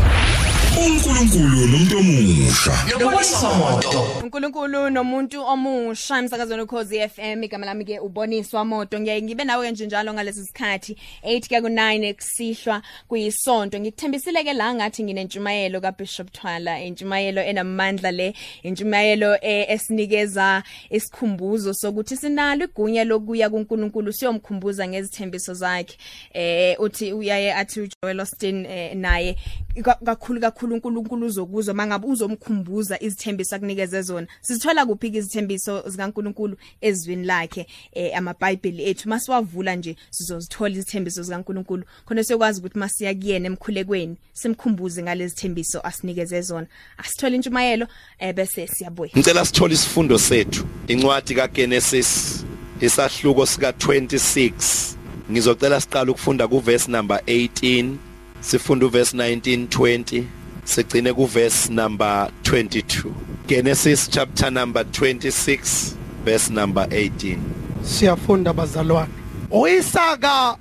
uNkulunkulu 0.80 1.66
nomuntu 1.66 1.98
omusha. 1.98 2.72
Nobonisomoto. 3.00 4.20
uNkulunkulu 4.22 4.90
nomuntu 4.90 5.42
omusha 5.44 6.18
emsakazweni 6.18 6.62
ukhozi 6.62 7.08
FM 7.08 7.44
igama 7.44 7.66
lami 7.66 7.84
ke 7.84 7.98
uboniswa 8.00 8.64
moto. 8.64 9.00
Ngiyaye 9.00 9.22
ngibe 9.22 9.44
nawe 9.44 9.70
nje 9.70 9.86
njalo 9.86 10.12
ngalesi 10.14 10.44
sikhathi. 10.44 10.96
8 11.22 11.40
ke 11.48 11.60
ku9 11.60 12.14
kusihlwa 12.14 12.82
kuyisonto. 13.08 13.80
Ngikuthembisile 13.80 14.44
ke 14.44 14.52
la 14.52 14.74
ngathi 14.74 15.02
nginentshumayelo 15.04 15.80
kaBishop 15.80 16.30
Thwala 16.32 16.80
intshumayelo 16.82 17.42
enamandla 17.42 18.10
le 18.12 18.34
intshumayelo 18.62 19.36
eh, 19.40 19.66
esinikeza 19.70 20.62
isikhumbuzo 20.90 21.74
sokuthi 21.74 22.16
sinalo 22.16 22.64
igunya 22.64 23.04
lokuya 23.04 23.50
kuNkulunkulu 23.50 24.12
siyomkhumbuza 24.12 24.88
ngezithembiso 24.88 25.54
zakhe. 25.54 25.96
Eh 26.34 26.76
uthi 26.80 27.12
uyaye 27.12 27.54
athi 27.54 27.80
uJoel 27.80 28.20
Austin 28.20 28.66
eh, 28.66 28.94
naye 28.96 29.32
ka- 29.34 29.65
kakhulu 29.82 30.40
kakhulu 30.40 30.74
uNkulunkulu 30.74 31.26
uzokuzwa 31.26 31.74
mangabe 31.74 32.06
uzomkhumbuza 32.06 33.02
izithembiso 33.02 33.56
akunikeze 33.56 34.02
zona. 34.02 34.26
Sizithola 34.40 34.86
kuphi 34.86 35.10
ke 35.10 35.18
izithembiso 35.18 35.88
zikaNkulunkulu 35.88 36.56
ezwini 36.80 37.24
lakhe 37.24 37.66
eh 37.92 38.18
amaBhayibheli 38.18 38.84
ethu? 38.84 39.08
Masiwavula 39.08 39.76
nje 39.76 39.96
sizozithola 40.10 40.74
izithembiso 40.74 41.22
zikaNkulunkulu. 41.22 41.84
Khona 42.06 42.24
siyokwazi 42.24 42.60
ukuthi 42.60 42.78
masiya 42.78 43.14
kuyena 43.14 43.46
emkhulekweni 43.46 44.16
simkhumbuze 44.32 45.02
ngalezi 45.02 45.34
thembiso 45.34 45.80
asinikeze 45.80 46.40
zona. 46.40 46.66
Asithola 46.98 47.36
intshumayelo 47.36 47.86
eh 48.18 48.34
bese 48.34 48.66
siyabuya. 48.66 49.10
Ngicela 49.16 49.44
sithole 49.44 49.74
isifundo 49.74 50.18
sethu. 50.18 50.64
Incwadi 50.86 51.34
kaGenesis 51.34 52.44
isahluko 52.80 53.46
sika 53.46 53.70
26 53.70 54.96
ngizocela 55.30 55.80
siqala 55.80 56.10
ukufunda 56.10 56.48
kuverse 56.48 56.90
number 56.90 57.20
18 57.26 58.05
sifunda 58.50 58.86
uverse 58.86 59.16
19 59.16 59.66
20 59.66 60.24
sigcine 60.64 61.12
kuverse 61.14 61.68
number 61.72 62.30
22 62.42 63.12
Genesis 63.48 64.08
chapter 64.08 64.50
number 64.50 64.82
26 64.84 65.94
verse 66.24 66.50
number 66.52 66.86
18 66.90 67.38
siyafunda 67.82 68.52
bazalwane. 68.52 69.12
uIsaka 69.50 70.56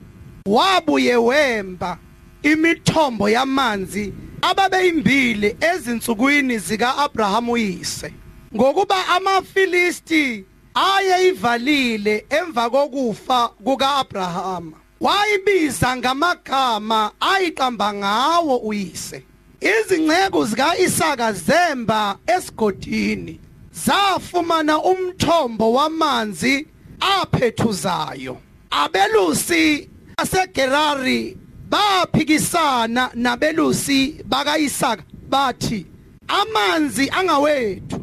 wabuye 0.46 1.16
wemba 1.16 1.98
imithombo 2.44 3.30
yamanzi 3.30 4.14
ababeyimbili 4.42 5.56
ezinsukwini 5.74 6.58
zikaAbraham 6.60 7.50
uyise. 7.50 8.14
Ngokuba 8.56 9.08
amaFilisti 9.08 10.46
ayeyivalile 10.74 12.26
emva 12.30 12.70
kokufa 12.70 13.48
kukaAbraham 13.48 14.74
wayibiza 15.02 15.98
ngamagama 15.98 17.12
ayiqamba 17.20 17.94
ngawo 17.94 18.58
uyise. 18.58 19.24
Izingceko 19.62 20.46
zikaIsaka 20.46 21.34
zemba 21.34 22.18
esigodini 22.28 23.40
zafumana 23.74 24.82
umthombo 24.84 25.74
wamanzi 25.74 26.68
aphethuzayo. 27.00 28.38
Abelusi 28.70 29.90
basegerari 30.18 31.38
baphikisana 31.70 33.12
nabelusi 33.14 34.24
bakaIsaka 34.26 35.04
bathi 35.30 35.86
amanzi 36.28 37.10
angawethu. 37.10 38.00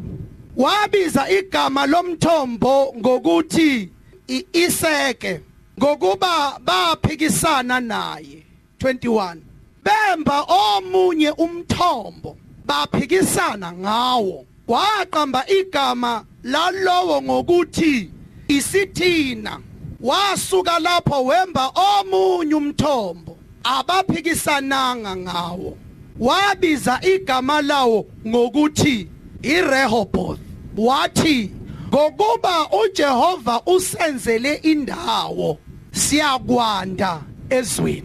Wabiza 0.57 1.29
igama 1.29 1.85
lomthombo 1.85 2.93
ngokuthi 2.97 3.89
iIseke 4.29 5.39
ngokuba 5.79 6.59
baphikisana 6.59 7.79
naye 7.79 8.43
21 8.79 9.37
bemba 9.83 10.41
omunye 10.41 11.31
umthombo 11.31 12.37
baphikisana 12.65 13.73
ngawo. 13.73 14.45
Waqamba 14.67 15.47
igama 15.47 16.25
lalowo 16.43 17.21
ngokuthi 17.21 18.09
isithina. 18.47 19.59
Wasuka 20.01 20.79
lapho 20.79 21.23
wemba 21.23 21.67
omunye 21.67 22.55
umthombo 22.55 23.37
abaphikisananga 23.63 25.15
ngawo. 25.15 25.77
Wabiza 26.19 26.99
igama 27.01 27.61
lawo 27.61 28.05
ngokuthi 28.27 29.07
iRehoboth. 29.41 30.39
Wathi 30.77 31.51
ngokuba 31.87 32.69
uJehova 32.71 33.61
usenzele 33.65 34.53
indawo 34.55 35.57
siyakwanda 35.93 37.21
ezweni. 37.49 38.03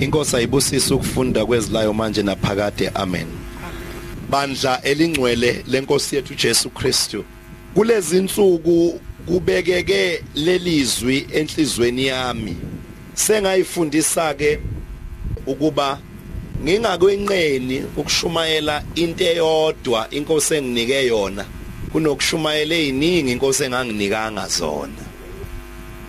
Inkosi 0.00 0.36
ayibusise 0.36 0.94
ukufunda 0.94 1.46
kwezilayo 1.46 1.92
manje 1.92 2.22
naphakade 2.22 2.88
amen. 2.88 3.26
Bandla 4.30 4.82
elingcwele 4.82 5.64
lenkosi 5.66 6.16
yethu 6.16 6.34
Jesu 6.34 6.70
Kristu 6.70 7.24
kulezi 7.74 8.18
insuku 8.18 9.00
kubekeke 9.26 10.22
lelizwi 10.34 11.26
enhlizweni 11.32 12.06
yami. 12.06 12.56
Sengayifundisa 13.14 14.34
ke 14.34 14.58
ukuba 15.46 15.98
ngingakwenqeni 16.62 17.84
ukushumayela 17.96 18.82
into 18.94 19.24
eyodwa 19.24 20.10
inkosi 20.10 20.54
enginike 20.54 21.06
yona 21.06 21.44
kunokushumayela 21.92 22.74
eziningi 22.74 23.32
inkosi 23.32 23.64
enganginikanga 23.64 24.48
zona. 24.48 25.07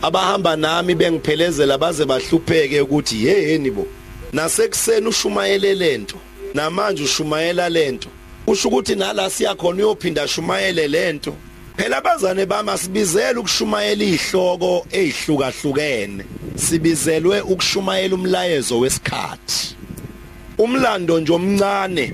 Abahamba 0.02 0.56
nami 0.56 0.96
bengiphelezela 0.96 1.78
baze 1.78 2.06
bahlupheke 2.06 2.82
ukuthi 2.82 3.26
yeheni 3.26 3.72
bo? 3.72 3.88
Nasekuseni 4.34 5.08
ushumayele 5.08 5.76
lento 5.76 6.18
namanje 6.54 7.04
ushumayela 7.04 7.70
lento 7.70 8.10
usho 8.48 8.70
ukuthi 8.70 8.96
nala 8.96 9.30
siyakhona 9.30 9.78
uyophinda 9.78 10.28
shumayele 10.28 10.88
lento 10.88 11.36
phela 11.78 11.98
abazane 11.98 12.46
bami 12.46 12.70
asibizele 12.70 13.40
ukushumayela 13.40 14.04
izihloko 14.04 14.86
ezihlukahlukene 14.92 16.24
sibizelwe 16.56 17.42
ukushumayela 17.42 18.16
umlayezo 18.16 18.80
wesikhathi. 18.80 19.76
Umlando 20.58 21.20
nje 21.20 21.34
omncane 21.34 22.14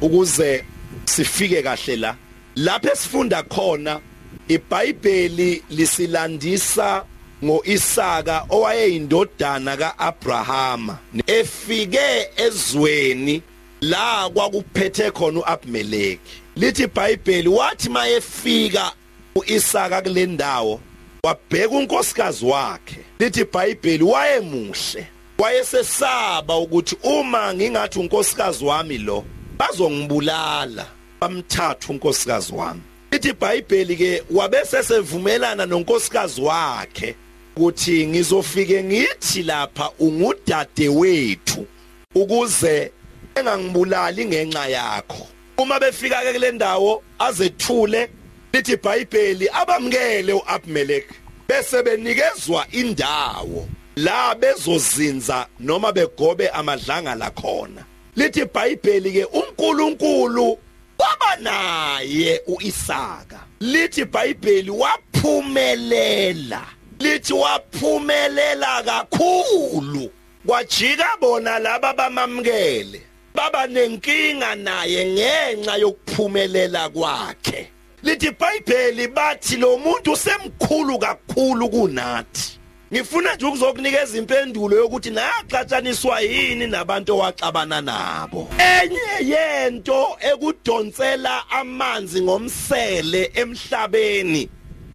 ukuze 0.00 0.64
sifike 1.04 1.62
kahle 1.62 1.96
la. 1.96 2.16
Lapho 2.56 2.88
esifunda 2.92 3.42
khona 3.42 4.00
iBhayibheli 4.48 5.62
lisilandisa 5.70 7.04
ngoIsaka 7.44 8.46
owayeyindodana 8.50 9.76
kaAbrahama. 9.76 10.98
Efike 11.26 12.28
ezweni 12.36 13.42
la 13.80 14.30
kwakuphethe 14.34 15.10
khona 15.10 15.40
uAbimeleki 15.40 16.42
lithi 16.56 16.82
iBhayibheli 16.82 17.48
wathi 17.48 17.88
mayefika 17.88 18.92
uIsaka 19.34 20.02
kule 20.02 20.26
ndawo 20.26 20.80
wabheka 21.24 21.68
unkosikazi 21.76 22.44
wakhe. 22.44 22.98
Lithi 23.18 23.40
iBhayibheli 23.40 24.04
wayemuhle 24.04 25.06
wayesesaba 25.38 26.56
ukuthi 26.56 26.96
uma 27.02 27.54
ngingathi 27.54 27.98
unkosikazi 27.98 28.64
wami 28.64 28.98
lo 28.98 29.24
bazongibulala 29.58 30.86
bamthatha 31.20 31.88
unkosikazi 31.88 32.54
wami. 32.54 32.80
Ithi 33.12 33.28
iBhayibheli 33.28 33.96
ke 33.96 34.22
wabese 34.30 34.82
sevumelana 34.82 35.66
nonkosikazi 35.66 36.40
wakhe 36.40 37.14
ukuthi 37.56 38.06
ngizofike 38.06 38.84
ngithi 38.84 39.42
lapha 39.42 39.90
ungudade 39.98 40.88
wethu 40.88 41.66
ukuze 42.14 42.92
engangibulali 43.34 44.24
ngenxa 44.24 44.68
yakho. 44.68 45.26
Uma 45.58 45.80
befika 45.80 46.22
ke 46.22 46.32
kule 46.32 46.52
ndawo 46.52 47.02
azethule 47.18 48.08
lithi 48.52 48.72
iBhayibheli 48.72 49.48
abamkele 49.48 50.32
uAbimelek 50.32 51.06
bese 51.48 51.82
benikezwa 51.82 52.66
indawo 52.72 53.68
la 53.96 54.34
bezozinza 54.34 55.46
noma 55.60 55.92
begobe 55.92 56.48
amadlanga 56.48 57.14
la 57.14 57.30
khona. 57.30 57.84
Lithi 58.16 58.40
iBhayibheli 58.40 59.12
ke 59.12 59.24
uNkulunkulu 59.24 60.58
kwaba 60.96 61.36
naye 61.40 62.42
uIsaka. 62.46 63.40
Lithi 63.60 64.00
iBhayibheli 64.00 64.70
waphumelela 64.70 66.66
lithi 67.02 67.32
waphumelela 67.32 68.82
kakhulu. 68.82 70.10
Kwajika 70.46 71.16
bona 71.20 71.58
laba 71.58 71.94
bamamkele 71.94 73.02
baba 73.34 73.66
nenkinga 73.66 74.54
naye 74.54 75.06
ngenxa 75.06 75.76
yokuphumelela 75.76 76.88
kwakhe. 76.88 77.68
Lithi 78.02 78.26
iBhayibheli 78.26 79.08
bathi 79.08 79.56
lo 79.56 79.78
muntu 79.78 80.12
usemkhulu 80.12 80.98
kakhulu 80.98 81.68
kunathi. 81.68 82.58
Ngifuna 82.92 83.34
nje 83.34 83.46
ukuzokunikeza 83.46 84.18
impendulo 84.18 84.76
yokuthi 84.76 85.10
naxatshaniswa 85.10 86.20
yini 86.20 86.66
nabantu 86.66 87.14
owaxabana 87.14 87.80
nabo. 87.80 88.48
Enye 88.58 89.34
yento 89.34 90.16
ekudonsela 90.20 91.50
amanzi 91.50 92.20
ngomsele 92.22 93.30
emhlabeni 93.34 94.48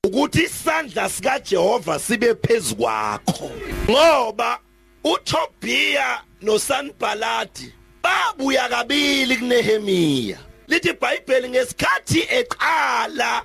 ukuthi 0.04 0.44
isandla 0.44 1.10
sika 1.10 1.40
Jehova 1.40 2.00
sibe 2.00 2.36
phezukwakho 2.36 3.52
ngoba 3.90 4.60
uTobia 5.04 6.22
noSanbalati 6.42 7.74
babuya 8.04 8.70
kabili 8.70 9.38
kuNehemia 9.38 10.38
lithi 10.68 10.90
iBhayibheli 10.90 11.50
ngesikhathi 11.50 12.20
eqala 12.30 13.44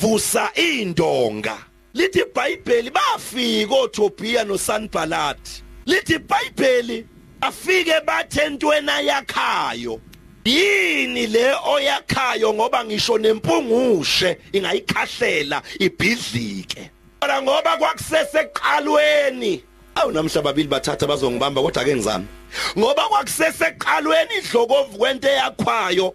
vusa 0.00 0.50
indonga. 0.54 1.67
Lithi 1.98 2.20
iBhayibheli 2.20 2.90
bafika 2.90 3.74
oTobia 3.74 4.44
noSanbalati 4.44 5.62
lithi 5.86 6.14
iBhayibheli 6.14 7.06
afike 7.40 8.00
bathe 8.06 8.40
entweni 8.40 9.06
yakhayo. 9.06 10.00
Yini 10.44 11.26
le 11.26 11.54
oyakhayo 11.66 12.54
ngoba 12.54 12.84
ngisho 12.84 13.18
nempungushe 13.18 14.38
ingayikhahlela 14.52 15.62
ibhidlike? 15.78 16.90
Kodwa 17.20 17.42
ngoba 17.42 17.76
kwakuseseqalweni. 17.76 19.62
Awu 19.94 20.12
namhla 20.12 20.42
babili 20.42 20.68
bathatha 20.68 21.06
bazongibamba 21.06 21.62
kodwa 21.62 21.82
ake 21.82 21.94
ngizame. 21.94 22.24
Ngoba 22.78 23.08
kwakuseseqalweni 23.08 24.34
idlokovu 24.38 24.98
kwento 24.98 25.28
yakwayo 25.28 26.14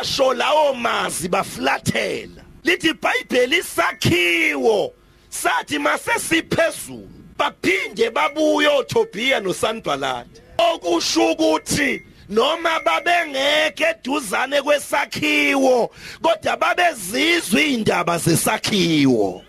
asho 0.00 0.34
lawo 0.34 0.74
mazi 0.74 1.28
baflathela. 1.28 2.42
Lithi 2.64 2.88
iBhayibheli 2.88 3.58
isakhiwo. 3.58 4.92
Sathi 5.34 5.78
masesiphezulu 5.78 7.08
baphinde 7.36 8.10
babuye 8.10 8.68
oTobia 8.68 9.40
noSanballat. 9.40 10.26
Okusho 10.58 11.32
ukuthi 11.32 12.02
noma 12.28 12.80
babengeke 12.80 13.84
eduzane 13.84 14.62
kwesakhiwo 14.62 15.90
kodwa 16.22 16.56
babezizwa 16.56 17.60
indaba 17.60 18.18
zesakhiwo. 18.18 19.42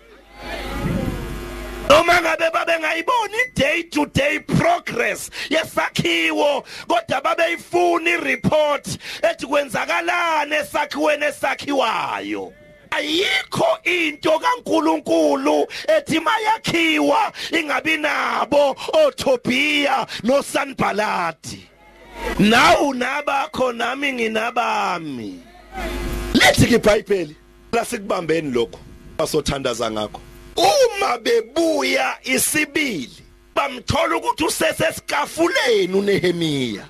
Noma 1.88 2.20
ngabe 2.20 2.50
babengayiboni 2.50 3.54
day 3.54 3.82
to 3.84 4.06
day 4.06 4.40
progress 4.40 5.30
yesakhiwo 5.50 6.64
kodwa 6.88 7.20
babeyifuna 7.20 8.10
ireport 8.10 8.98
ethi 9.22 9.46
kwenzakalana 9.46 10.56
esakhiweni 10.58 11.24
esakhiwayo? 11.24 12.52
Ayikho 12.90 13.78
into 13.84 14.30
kaNkuluNkulu 14.38 15.66
ethi 15.96 16.20
mayakhiwa 16.20 17.32
ingabi 17.52 17.96
nabo 17.96 18.76
oTobia 18.92 20.06
noSanbalati 20.22 21.68
nawu 22.38 22.94
nabakho 22.94 23.72
nami 23.72 24.12
nginabami. 24.12 25.40
Lethi 26.34 26.66
ke 26.66 26.74
iBhayibheli 26.74 27.36
lasikubambeni 27.72 28.50
lokho 28.52 28.78
basothandaza 29.18 29.90
ngakho. 29.90 30.20
Uma 30.56 31.18
bebuya 31.18 32.16
isibili 32.24 33.22
bamthola 33.54 34.16
ukuthi 34.16 34.44
usesesikafuleni 34.44 35.94
uNehemia 35.94 36.86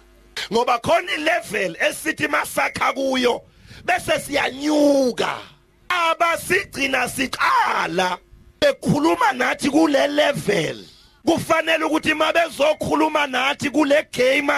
ngoba 0.52 0.78
khona 0.78 1.12
ilevel 1.12 1.76
esithi 1.80 2.28
masakha 2.28 2.92
kuyo 2.92 3.42
bese 3.84 4.20
siyanyuka. 4.20 5.55
Abasigcina 5.88 7.08
siqala 7.08 8.18
bekhuluma 8.60 9.32
nathi 9.32 9.70
kule 9.70 10.06
level. 10.08 10.84
Kufanele 11.26 11.84
ukuthi 11.84 12.14
mabezokhuluma 12.14 13.26
nathi 13.26 13.70
kule 13.70 14.06
game 14.12 14.52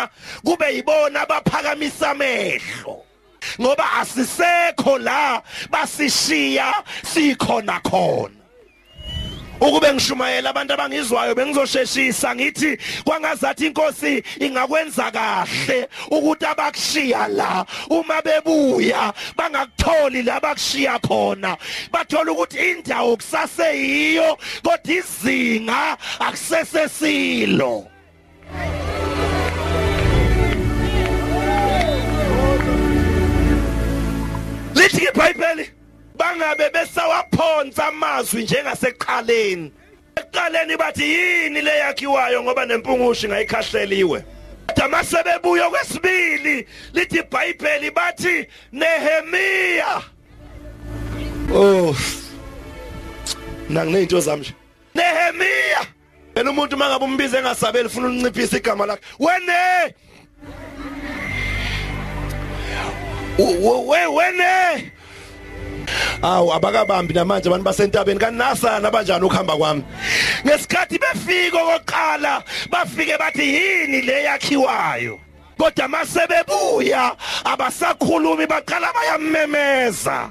kube 0.45 0.75
yibona 0.75 1.21
abaphakamisa 1.23 2.11
amehlo. 2.11 3.05
Ngoba 3.61 3.93
asisekho 4.01 4.99
la 4.99 5.43
basishiya 5.71 6.73
sikhona 7.03 7.81
khona. 7.81 8.35
Ukube 9.61 9.93
ngishumayela 9.93 10.51
abantu 10.51 10.73
abangizwayo 10.75 11.35
bengizosheshisa 11.35 12.35
ngithi 12.35 12.79
kwangazathi 13.05 13.67
inkosi 13.67 14.23
ingakwenza 14.41 15.11
kahle 15.11 15.89
ukuthi 16.11 16.47
abakushiya 16.47 17.29
la 17.29 17.67
uma 17.91 18.23
bebuya 18.23 19.13
bangakutholi 19.37 20.23
la 20.23 20.41
bakushiya 20.41 20.99
khona. 20.99 21.57
Bathola 21.93 22.33
ukuthi 22.33 22.59
indawo 22.71 23.17
kusaseyiyo 23.17 24.39
kodwa 24.63 24.95
izinga 24.95 25.97
akusesesilo. 26.19 27.87
Lithi 34.75 35.05
iBhayibheli 35.05 35.78
mangabe 36.19 36.71
besawaphonsa 36.71 37.87
amazwi 37.87 38.43
njengasekuqaleni 38.43 39.73
ekuqaleni 40.17 40.77
bathi 40.77 41.05
yini 41.05 41.61
le 41.61 41.79
yakhiwayo 41.79 42.43
ngoba 42.43 42.67
nempungusho 42.67 43.29
ngayikhahleliwe 43.29 44.25
kodwa 44.67 44.89
masebebuya 44.89 45.71
kwesibili 45.71 46.67
lithi 46.93 47.19
iBhayibheli 47.19 47.91
bathi 47.91 48.47
Nehemia 48.73 50.03
Oh 51.55 51.97
Nanginezinto 53.69 54.21
zami 54.21 54.41
nje. 54.41 54.55
Nehemia 54.95 55.87
Yena 56.37 56.51
umuntu 56.51 56.77
mangabe 56.77 57.05
umbize 57.05 57.39
engasabeli 57.39 57.87
ufuna 57.87 58.07
unciphisa 58.07 58.57
igama 58.57 58.87
lakhe. 58.87 59.03
Wene. 59.19 59.95
We 63.39 64.07
wene. 64.07 64.93
Awu 66.23 66.53
abakabambi 66.53 67.15
namanje 67.15 67.49
abantu 67.49 67.65
basentabeni. 67.65 68.21
Kanasana 68.21 68.89
abanjani 68.89 69.25
ukuhamba 69.25 69.57
kwami? 69.57 69.83
Ngesikhathi 70.47 70.99
befika 70.99 71.59
okoqala 71.59 72.43
bafike 72.71 73.19
bathi 73.19 73.43
yini 73.55 74.03
le 74.03 74.23
yakhiwayo? 74.25 75.19
Kodwa 75.59 75.89
masebebuya 75.89 77.17
abasakhulumi 77.45 78.47
baqala 78.47 78.93
bayamemeza. 78.93 80.31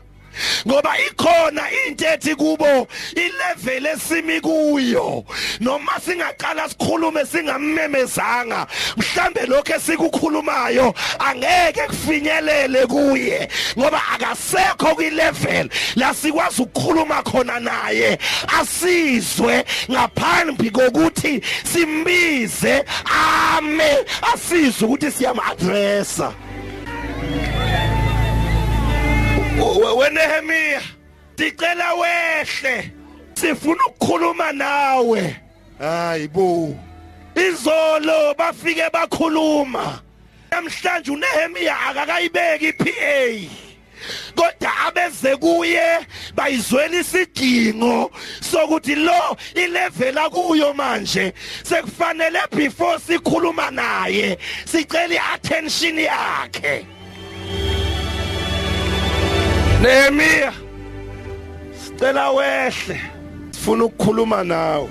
Ngoba 0.68 0.98
ikhona 1.00 1.64
into 1.88 2.06
ethi 2.06 2.36
kubo 2.36 2.88
ilevel 3.16 3.86
esimi 3.86 4.42
kuyo. 4.42 5.26
Noma 5.60 5.92
singaqala 6.00 6.70
sikhulume 6.70 7.26
singamemezanga 7.26 8.68
mhlambe 8.98 9.46
lokho 9.46 9.74
esikukhulumayo 9.74 10.94
angeke 11.20 11.88
kufinyelele 11.88 12.88
kuye. 12.88 13.50
Ngoba 13.78 14.02
akasekho 14.14 14.96
kwilevel 14.96 15.70
la 15.96 16.14
sikwazi 16.14 16.62
ukukhuluma 16.62 17.24
khona 17.24 17.60
naye 17.60 18.18
asizwe 18.60 19.66
ngaphambi 19.92 20.70
kokuthi 20.72 21.42
simbize 21.64 22.84
ame 23.58 24.06
asizwe 24.34 24.88
ukuthi 24.88 25.12
siyam 25.12 25.40
addressa 25.40 26.34
wenehemia 30.08 30.82
sicela 31.38 31.94
wehle 31.94 32.92
sifuna 33.34 33.86
ukukhuluma 33.86 34.52
nawe. 34.52 35.36
Hayibo 35.80 36.76
izolo 37.36 38.34
bafike 38.38 38.90
bakhuluma. 38.94 40.02
Namhlanje 40.52 41.12
unehemia 41.12 41.80
akakayibeki 41.80 42.68
iPA 42.68 43.50
kodwa 44.36 44.78
abeze 44.88 45.36
kuye 45.36 46.08
bayizwela 46.36 47.00
isidingo 47.00 48.12
sokuthi 48.52 48.96
lo 48.96 49.38
ilevel 49.56 50.18
akuyo 50.18 50.74
manje. 50.74 51.34
Sekufanele 51.64 52.40
before 52.56 53.00
sikhuluma 53.00 53.72
naye 53.72 54.38
sicela 54.66 55.16
iattention 55.16 56.00
yakhe. 56.00 56.97
Nehemia 59.82 60.54
Sicela 61.74 62.32
wehle. 62.32 63.02
Sifuna 63.52 63.84
ukukhuluma 63.86 64.44
nawe. 64.44 64.90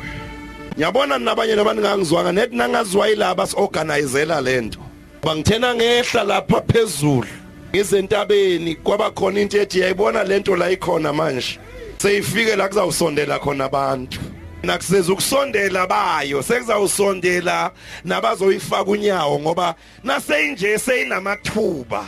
Ngiyabona 0.75 1.18
nabanye 1.18 1.55
nabantu 1.57 1.83
ngangizwanga 1.83 2.33
net 2.33 2.53
nangazwa 2.53 3.09
yilaba 3.09 3.46
siorganizela 3.46 4.40
lento 4.40 4.79
bangithena 5.22 5.75
ngehla 5.75 6.25
lapha 6.25 6.61
phezulu 6.61 7.27
ngizentabeni 7.70 8.75
kwaba 8.75 9.11
khona 9.11 9.40
into 9.40 9.59
ethi 9.61 9.81
yayibona 9.81 10.25
lento 10.25 10.57
la 10.57 10.70
ikhona 10.70 11.12
manje. 11.12 11.59
Seyifike 11.99 12.57
la 12.57 12.68
kuzawusondela 12.68 13.38
khona 13.38 13.64
abantu. 13.64 14.20
Nakuseza 14.62 15.12
ukusondela 15.12 15.87
bayo 15.87 16.42
sekuzawusondela 16.42 17.70
nabazoyifaka 18.05 18.90
unyawo 18.90 19.40
ngoba 19.40 19.75
naseyinje 20.05 20.79
seyinamathuba. 20.79 22.05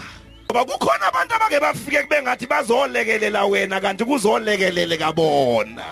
Ngoba 0.50 0.64
kukhona 0.64 1.06
abantu 1.08 1.34
abake 1.34 1.60
bafike 1.60 2.02
kube 2.02 2.22
ngathi 2.22 2.46
bazolekelela 2.46 3.44
wena 3.44 3.80
kanti 3.80 4.04
kuzolekelele 4.04 4.96
kabona. 4.96 5.84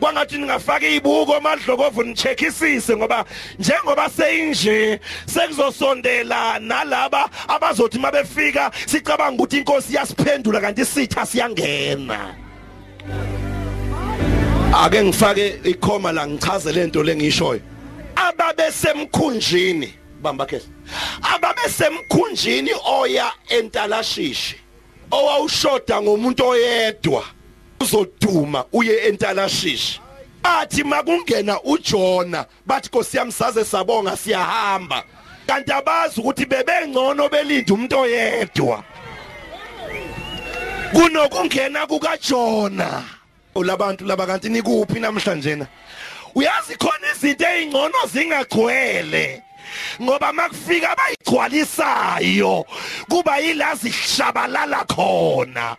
Kwangathi 0.00 0.38
ningafaka 0.38 0.86
izibuko 0.86 1.34
amadlokovu 1.36 2.02
nicheckisise 2.02 2.96
ngoba 2.96 3.24
njengoba 3.58 4.10
seyinje 4.10 5.00
sekuzosondela 5.26 6.58
nalaba 6.58 7.30
abazothi 7.48 7.98
mabefika 7.98 8.70
sicabanga 8.86 9.42
ukuthi 9.42 9.58
inkosi 9.58 9.94
yasiphendula 9.94 10.60
kanti 10.60 10.84
sitha 10.84 11.26
siyangena. 11.26 12.34
Ake 14.74 15.02
ngifake 15.02 15.60
ikhoma 15.64 16.12
la 16.12 16.26
ngichaze 16.26 16.72
lento 16.72 17.02
lengishoyo 17.02 17.60
ababe 18.16 18.72
semkhunjini 18.72 19.94
bamba 20.22 20.46
khe 20.46 20.60
ababe 21.34 21.68
semkhunjini 21.68 22.70
oya 22.86 23.32
entalashishi 23.48 24.56
owawushoda 25.10 26.02
ngomuntu 26.02 26.46
oyedwa 26.46 27.24
uzoduma 27.80 28.64
uye 28.72 29.08
entalashishi 29.08 30.00
athi 30.42 30.84
makungena 30.84 31.62
uJona 31.62 32.46
bathi 32.66 32.88
Nkosi 32.88 33.16
yami 33.16 33.32
saze 33.32 33.64
sabonga 33.64 34.16
siyahamba. 34.16 35.04
Kanti 35.46 35.72
abazi 35.72 36.20
ukuthi 36.20 36.46
bebengcono 36.46 37.28
belinda 37.28 37.74
umuntu 37.74 37.98
oyedwa. 37.98 38.84
Kunokungena 40.92 41.86
kukaJona. 41.86 43.04
Olabantu 43.54 44.04
laba 44.04 44.26
kanti 44.26 44.48
nikuphi 44.48 45.00
namhlanje 45.00 45.56
na? 45.56 45.66
Uyazi 46.34 46.76
khona 46.76 47.12
izinto 47.14 47.44
ezingcono 47.44 48.06
zingagcwele. 48.12 49.42
Ngoba 50.02 50.32
makufika 50.32 50.90
abayigcwalisayo 50.90 52.64
kuba 53.08 53.38
yilazi 53.38 53.92
shabalala 53.92 54.84
khona. 54.84 55.76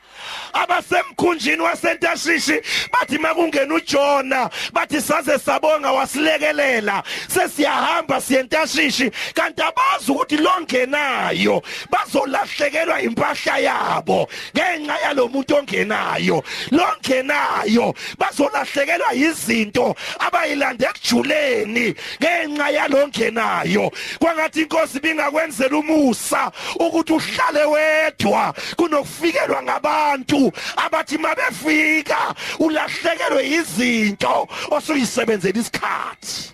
Abasemkhunjini 0.54 1.62
wasentashishi 1.62 2.62
bathi 2.92 3.18
makungena 3.18 3.76
uJona 3.76 4.50
bathi 4.74 5.02
saze 5.02 5.40
sabonga 5.40 5.92
wasilekelela. 5.92 7.04
Sesiyahamba 7.28 8.22
siyentashishi 8.22 9.12
kanti 9.34 9.62
abazi 9.62 10.12
ukuthi 10.12 10.38
longenayo 10.38 11.62
bazolahlekelwa 11.92 13.02
impahla 13.02 13.58
yabo. 13.58 14.28
Ngenxa 14.56 14.98
yalomuntu 15.04 15.56
ongenayo 15.56 16.44
longenayo 16.72 17.96
bazolahlekelwa 18.18 19.14
izinto 19.14 19.96
abayilande 20.20 20.86
ekujuleni. 20.86 21.96
Ngenxa 22.22 22.70
yalongenayo 22.70 23.88
kwangathi 24.19 24.62
inkosi 24.62 24.99
bingakwenzela 24.99 25.78
umusa 25.78 26.52
ukuthi 26.80 27.13
uhlale 27.13 27.63
wedwa 27.65 28.54
kunokufikelwa 28.75 29.63
ngabantu 29.63 30.52
abathi 30.75 31.17
mabefika 31.17 32.36
ulahlekelwe 32.60 33.49
izinto 33.49 34.47
osuyisebenzela 34.71 35.60
isikhathi. 35.60 36.54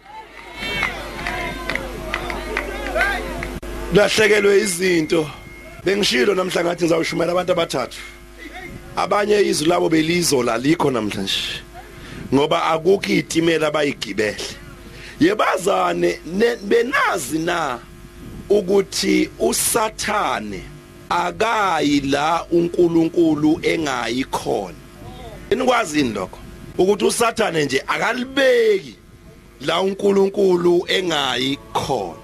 Lahlekelwe 3.94 4.60
izinto. 4.60 5.30
Bengishilo 5.86 6.36
namhla 6.36 6.64
ngathi 6.64 6.84
ngizawushumela 6.84 7.32
abantu 7.32 7.52
abathathu. 7.52 8.00
Abanye 8.96 9.42
izwi 9.42 9.68
labo 9.68 9.90
belizo 9.90 10.44
lalikho 10.44 10.92
namhlanje. 10.92 11.62
Ngoba 12.34 12.64
akukho 12.64 13.14
itimela 13.14 13.72
bayigibele. 13.72 14.65
Yebazane 15.20 16.20
ne- 16.26 16.56
benazi 16.56 17.40
na 17.40 17.80
ukuthi 18.50 19.30
usathane 19.40 20.62
akayi 21.10 22.02
la 22.02 22.46
uNkulunkulu 22.52 23.60
engayikhona 23.64 24.76
enikwazini 25.50 26.14
lokho? 26.14 26.40
Ukuthi 26.78 27.06
usathane 27.06 27.66
nje 27.66 27.84
akalibeki 27.88 28.96
la 29.62 29.82
uNkulunkulu 29.82 30.86
engayikhona 30.88 32.20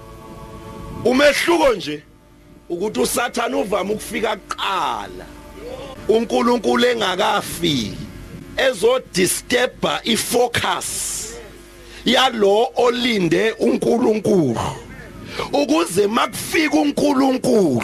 umehluko 1.04 1.74
nje 1.74 2.02
ukuthi 2.68 3.00
usathane 3.00 3.56
uvama 3.56 3.92
ukufika 3.92 4.36
kuqala. 4.36 5.26
uNkulunkulu 6.08 6.84
engakafiki 6.84 7.96
ezodisturba 8.56 10.00
ifocus. 10.04 11.31
Yalo 12.04 12.68
olinde 12.76 13.52
uNkulunkulu. 13.58 14.58
Ukuze 15.52 16.06
makufika 16.06 16.76
uNkulunkulu. 16.76 17.82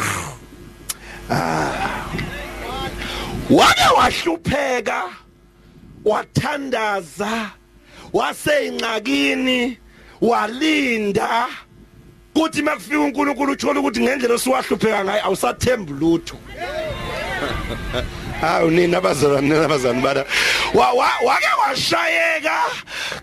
Wake 3.50 3.82
wahlupheka 3.96 5.02
wathandaza 6.04 7.50
waseyingxakini 8.12 9.78
walinda. 10.20 11.46
Kuthi 12.34 12.62
makufika 12.62 13.00
uNkulunkulu 13.00 13.52
uthola 13.52 13.80
ukuthi 13.80 14.00
ngendlela 14.00 14.34
osiwahlupheka 14.34 15.04
ngayo 15.04 15.24
awusathembi 15.24 15.92
lutho. 15.92 16.36
Hawu 18.40 18.70
nina 18.70 18.98
abazalwane 18.98 19.48
nabazalwane 19.48 20.02
bana. 20.02 20.20
Wa- 20.20 20.24
wa- 20.24 20.57
wake 20.74 21.46
washayeka. 21.60 22.60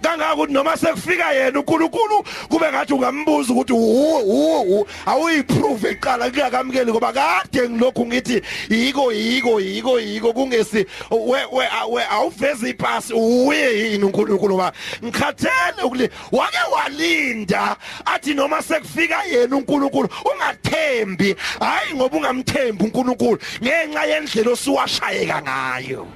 Kangakuthi 0.02 0.54
noma 0.54 0.78
sekufika 0.78 1.32
yena 1.34 1.60
uNkulunkulu 1.60 2.24
kube 2.50 2.72
ngathi 2.72 2.94
ungambuza 2.94 3.54
ukuthi 3.54 4.86
awuyiprove 5.06 5.90
eqala 5.90 6.30
kuyakamkeli 6.32 6.92
ngoba 6.92 7.14
kade 7.14 7.70
ngilokhu 7.70 8.06
ngithi 8.06 8.42
yiko 8.70 9.12
yiko 9.12 9.60
yiko 9.60 10.00
yiko. 10.00 10.34
Kungesi 10.34 10.86
we 11.12 11.40
we 11.52 12.04
awuveza 12.12 12.68
ipasi 12.68 13.14
uye 13.14 13.92
yini 13.92 14.04
uNkulunkulu? 14.04 14.58
Ba 14.58 14.72
ngikhathele 15.04 15.84
ukule 15.84 16.10
wake 16.32 16.58
walinda 16.72 17.76
athi 18.06 18.34
noma 18.34 18.62
sekufika 18.62 19.24
yena 19.24 19.56
uNkulunkulu 19.56 20.10
ungathembi. 20.26 21.36
Hayi 21.60 21.94
ngoba 21.96 22.18
ungamthembi 22.18 22.84
uNkulunkulu 22.84 23.40
ngenxa 23.64 24.06
yendlela 24.06 24.52
osuwashayeka 24.52 25.42
ngayo. 25.42 26.08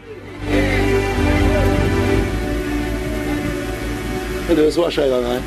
Endlela 4.50 4.72
siwashayeka 4.72 5.22
ngayo. 5.22 5.42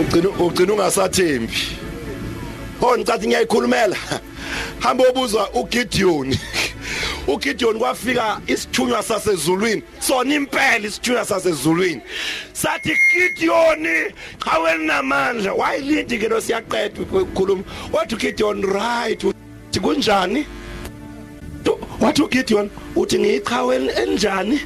Ugcina 0.00 0.28
ugcina 0.38 0.72
ungasathembi. 0.72 1.60
Ho 2.80 2.98
ngicathi 2.98 3.26
ngiyayikhulumela. 3.26 3.96
Hamba 4.84 5.04
obuza 5.08 5.48
uGideon. 5.54 6.36
uGideon 7.28 7.78
kwafika 7.78 8.40
isithunywa 8.46 9.02
sasezulwini 9.02 9.82
sona 10.00 10.34
impela 10.34 10.86
isithunywa 10.86 11.24
sasezulwini 11.24 12.00
sathi 12.52 12.96
Gideon 13.14 13.86
qawe 14.38 14.78
namandla 14.78 15.52
wayilindi 15.52 16.18
ke 16.18 16.28
lo 16.28 16.40
siyaqeda 16.40 17.02
ukukhuluma 17.02 17.62
wathi 17.92 18.14
uGideon 18.14 18.62
right 18.62 19.24
uthi 19.24 19.80
kunjani 19.80 20.46
wathi 22.00 22.22
uGideon 22.22 22.70
uthi 22.96 23.18
ngiyiqhawe 23.18 23.76
enjani 24.02 24.60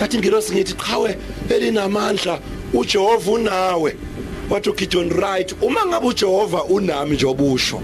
yathi 0.00 0.18
ngilosi 0.18 0.52
ngithi 0.52 0.74
qhawe 0.74 1.16
elinamandla 1.50 2.40
uJehova 2.74 3.30
unawe. 3.30 3.96
Wathi 4.50 4.70
uGideon 4.70 5.10
right 5.10 5.54
uma 5.62 5.86
ngabe 5.86 6.06
uJehova 6.06 6.64
unami 6.64 7.16
njobusho 7.16 7.82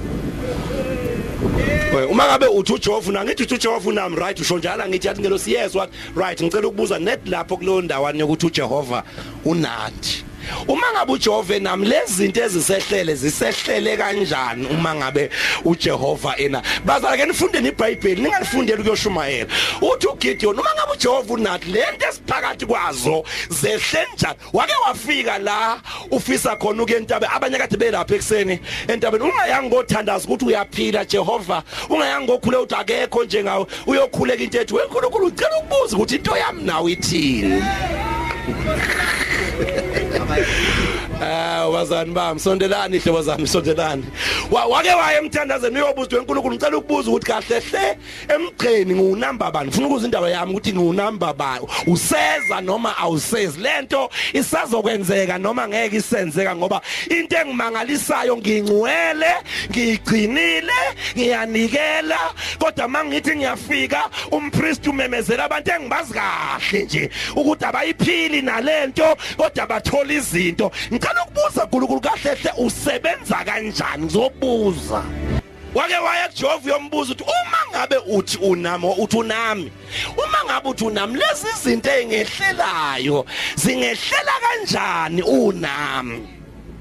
uma 2.10 2.26
ngabe 2.26 2.46
uthi 2.46 2.72
uJehova 2.72 3.10
una 3.10 3.24
ngithi 3.24 3.42
uthi 3.42 3.54
uJehova 3.54 3.88
unami 3.88 4.16
right 4.16 4.40
usho 4.40 4.58
njalo 4.58 4.88
ngithi 4.88 5.06
yathi 5.06 5.20
ngelosi 5.20 5.52
yes 5.52 5.74
what 5.74 5.90
right 6.16 6.42
ngicela 6.42 6.68
ukubuza 6.68 6.98
net 6.98 7.28
lapho 7.28 7.56
kulowo 7.56 7.82
ndawana 7.82 8.18
yokuthi 8.18 8.46
uJehova 8.46 9.02
unandi. 9.44 10.24
Uma 10.68 10.92
ngabe 10.92 11.12
uJehova 11.12 11.58
nami 11.58 11.86
lezi 11.86 12.14
zinto 12.14 12.40
ezisehlele 12.42 13.14
zisehlele 13.14 13.96
kanjani 13.96 14.66
uma 14.66 14.94
ngabe 14.94 15.30
uJehova 15.64 16.36
ena? 16.36 16.62
Bazala 16.84 17.16
ke 17.16 17.26
nifundeni 17.26 17.68
iBhayibheli 17.68 18.22
ningalifundeli 18.22 18.82
kuyoshumayela 18.82 19.48
uthi 19.82 20.06
uGideon 20.06 20.58
uma 20.58 20.74
ngabe 20.74 20.92
uJehova 20.92 21.34
unathi 21.34 21.70
lento 21.70 22.06
esiphakathi 22.08 22.66
kwazo 22.66 23.24
zehle 23.48 24.06
njani? 24.14 24.38
Wake 24.52 24.72
wafika 24.86 25.38
la 25.38 25.80
ufisa 26.10 26.56
khona 26.56 26.82
ukuye 26.82 26.98
entabe 26.98 27.26
abanye 27.26 27.58
kade 27.58 27.76
belapha 27.76 28.14
ekseni 28.14 28.58
entabeni. 28.88 29.24
Ungayanga 29.24 29.68
ngothandaza 29.68 30.24
ukuthi 30.24 30.44
uyaphila 30.44 31.04
Jehova. 31.04 31.62
Ungayanga 31.90 32.24
ngokhule 32.24 32.56
uthi 32.56 32.74
akekho 32.74 33.24
njengawe. 33.24 33.66
Uyokhuleka 33.86 34.42
into 34.42 34.60
ethi 34.60 34.74
weNkulunkulu 34.74 35.26
ucela 35.26 35.58
ukubuza 35.58 35.96
ukuthi 35.96 36.14
into 36.16 36.36
yami 36.36 36.62
nawe 36.62 36.92
ithini? 36.92 37.62
Ah 41.22 41.68
wazani 41.68 42.10
bami 42.12 42.40
sondelani 42.40 42.98
hlobo 42.98 43.22
zami 43.22 43.46
sondelani. 43.46 44.04
Wa- 44.50 44.66
wake 44.66 44.88
waye 44.94 45.18
emthandazeni 45.18 45.76
uyobuza 45.82 46.16
weNkulunkulu 46.16 46.54
ngicela 46.54 46.76
ukubuza 46.76 47.10
ukuthi 47.10 47.26
kahle 47.26 47.60
hle 47.60 47.98
emgceni 48.28 48.94
ngiwunamba 48.94 49.50
bani? 49.50 49.68
Ngifuna 49.68 49.86
ukuza 49.86 50.04
indaba 50.06 50.30
yami 50.30 50.52
ukuthi 50.52 50.72
ngiwunamba 50.72 51.32
bani 51.32 51.66
useza 51.86 52.60
noma 52.60 52.96
awusezi? 52.98 53.60
Lento 53.60 54.10
isazokwenzeka 54.32 55.38
noma 55.38 55.68
ngeke 55.68 55.96
isenzeka 55.96 56.56
ngoba 56.56 56.80
into 57.10 57.36
engimangalisayo 57.36 58.36
ngingcwele 58.36 59.30
ngigcinile 59.70 60.72
ngiyanikela 61.16 62.18
kodwa 62.58 62.88
mangithi 62.88 63.36
ngiyafika 63.36 64.10
umpriest 64.30 64.86
umemezela 64.86 65.44
abantu 65.44 65.70
engibazi 65.70 66.14
kahle 66.14 66.82
nje 66.84 67.10
ukuthi 67.36 67.64
abayiphili 67.64 68.42
nalento 68.42 69.16
kodwa 69.36 69.66
bathola 69.66 70.12
izinto 70.24 70.70
ngicela 70.92 71.24
ukubuza 71.24 71.64
uNkulunkulu 71.64 72.00
kahle 72.00 72.34
hle 72.34 72.52
usebenza 72.58 73.36
kanjani 73.44 74.04
ngizobuza 74.04 75.02
wake 75.74 75.94
waya 75.94 76.28
kuJehova 76.28 76.64
uyombuza 76.64 77.12
ukuthi 77.12 77.24
uma 77.24 77.58
ngabe 77.70 77.96
uthi 77.96 78.38
unami 78.38 78.86
uthi 78.98 79.16
unami 79.16 79.72
uma 80.16 80.44
ngabe 80.44 80.68
uthi 80.68 80.84
unami 80.84 81.18
lezi 81.18 81.46
zinto 81.62 81.90
engehlelayo 81.90 83.26
zingehlela 83.56 84.32
kanjani 84.42 85.22
unami 85.22 86.28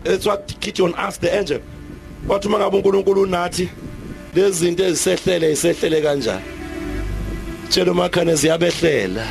That's 0.04 0.26
what 0.26 0.60
Gideon 0.60 0.94
asked 0.98 1.22
the 1.22 1.34
angel. 1.34 1.62
Wathi 2.28 2.48
uma 2.48 2.58
ngabe 2.60 2.78
uNkulunkulu 2.78 3.22
unathi 3.22 3.70
lezi 4.36 4.60
zinto 4.60 4.84
ezisehlele 4.84 5.52
isehlele 5.52 6.02
kanjani? 6.02 6.44
Tshela 7.70 7.92
umakhane 7.92 8.36
ziyabehlela. 8.36 9.28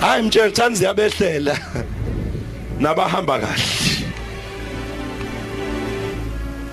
Hayi 0.00 0.22
mtshela 0.22 0.50
thani 0.50 0.76
ziyabehlela. 0.76 1.58
Nabahamba 2.80 3.38
kahle. 3.38 4.06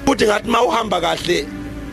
Uthi 0.07 0.25
ngathi 0.25 0.49
mawuhamba 0.49 1.01
kahle 1.01 1.45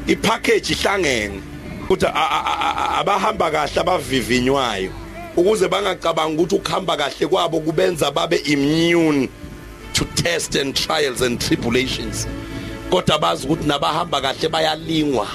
ipackage 0.06 0.72
ihlangene. 0.72 1.40
Uthi 1.88 2.06
a- 2.06 2.12
a- 2.12 2.44
a- 2.52 2.76
a- 2.82 3.00
abahamba 3.00 3.50
kahle 3.50 3.80
abavivinywayo 3.80 4.92
ukuze 5.36 5.68
bangacabanga 5.68 6.42
ukuthi 6.42 6.54
ukuhamba 6.54 6.96
kahle 6.96 7.26
kwabo 7.26 7.60
kubenza 7.60 8.10
babe 8.10 8.36
immune 8.44 9.28
to 9.94 10.04
test 10.14 10.56
and 10.56 10.74
trials 10.74 11.22
and 11.22 11.40
tribulations 11.40 12.26
kodwa 12.90 13.18
bazi 13.18 13.46
ukuthi 13.46 13.66
nabahamba 13.66 14.20
kahle 14.20 14.48
bayalingwa 14.48 15.26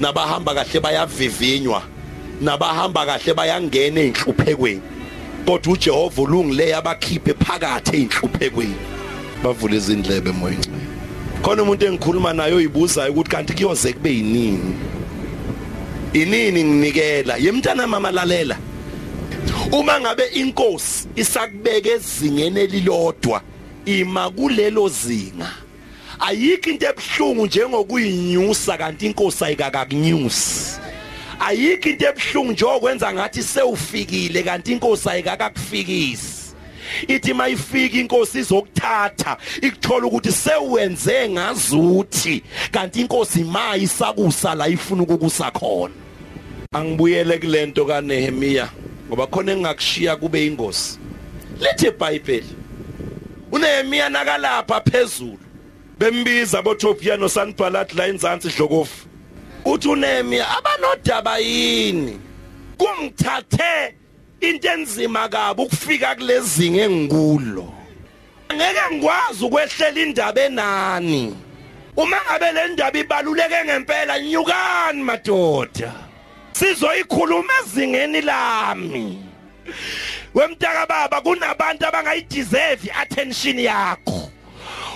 nabahamba 0.00 0.54
kahle 0.54 0.80
bayavivinywa 0.80 1.82
nabahamba 2.40 3.06
kahle 3.06 3.34
bayangena 3.34 4.00
einhluphekweni 4.00 4.82
kodwa 5.46 5.72
uJehova 5.72 6.22
ulungile 6.22 6.74
abakhiphe 6.74 7.34
phakathi 7.34 7.96
einhluphekweni 7.96 8.74
bavule 9.42 9.76
izindlebe 9.76 10.32
moyeni 10.32 10.66
khona 11.42 11.62
umuntu 11.62 11.86
engikhuluma 11.86 12.32
naye 12.32 12.52
oyibuzayo 12.52 13.12
ukuthi 13.12 13.30
kanti 13.30 13.52
kuyoze 13.52 13.92
kube 13.92 14.10
yinini 14.10 14.74
inini 16.12 16.64
nginikela? 16.64 17.36
Yemntana 17.36 17.86
mama 17.86 18.10
lalela 18.10 18.56
uma 19.72 20.00
ngabe 20.00 20.26
inkosi 20.26 21.08
isakubeka 21.16 21.88
ezingeni 21.88 22.60
elilodwa 22.60 23.42
ima 23.86 24.30
kulelo 24.30 24.88
zinga. 24.88 25.50
Ayikho 26.20 26.70
into 26.70 26.86
ebhlungu 26.86 27.46
njengokuyinyusa 27.46 28.78
kanti 28.78 29.06
inkosi 29.06 29.44
ayikakakunyusi 29.44 30.80
ayikho 31.40 31.88
into 31.88 32.06
ebhlungu 32.06 32.52
njengokwenza 32.52 33.12
ngathi 33.12 33.42
sewufikile 33.42 34.42
kanti 34.42 34.72
inkosi 34.72 35.08
ayikakakufikisi. 35.08 36.54
Ithi 37.08 37.34
mayifika 37.34 37.98
inkosi 37.98 38.38
izokuthatha 38.38 39.36
ikuthola 39.62 40.06
ukuthi 40.06 40.32
sewenze 40.32 41.28
ngazuthi 41.28 42.42
kanti 42.70 43.00
inkosi 43.00 43.44
mayisakusa 43.44 44.54
la 44.54 44.68
ifuna 44.68 45.02
ukukusa 45.02 45.50
khona. 45.50 45.94
Angibuyele 46.72 47.38
kulento 47.38 47.84
kaNehemia 47.84 48.68
ngoba 49.08 49.26
khona 49.26 49.52
engakushiya 49.52 50.16
kube 50.16 50.46
ingozi 50.46 50.98
lithi 51.60 51.86
iBhayibheli 51.86 52.54
uNehemia 53.52 54.08
nakalapha 54.08 54.80
phezulu. 54.80 55.38
Bembiza 55.98 56.62
boTophia 56.62 57.16
noSanballat 57.16 57.94
la 57.94 58.06
enzansi 58.06 58.48
dlokofu. 58.48 59.07
Uthi 59.72 59.88
uNehemia 59.88 60.46
abanodaba 60.58 61.38
yini? 61.38 62.20
Kungithathe 62.78 63.94
into 64.40 64.68
enzima 64.68 65.28
kabi 65.28 65.62
ukufika 65.62 66.14
kulezinga 66.14 66.82
engikulo 66.82 67.72
ngeke 68.54 68.94
ngikwazi 68.94 69.44
ukwehlela 69.44 70.00
indaba 70.00 70.40
enani. 70.40 71.36
Uma 71.96 72.16
ngabe 72.16 72.52
le 72.52 72.68
ndaba 72.68 72.98
ibaluleke 72.98 73.64
ngempela 73.64 74.20
nyukani 74.20 75.02
madoda. 75.02 75.92
Sizoyikhuluma 76.52 77.52
ezingeni 77.62 78.20
lami. 78.20 79.24
Wemntaka 80.34 80.86
baba 80.86 81.20
kunabantu 81.20 81.86
abangayideserve 81.86 82.90
attention 83.00 83.58
yakho. 83.58 84.30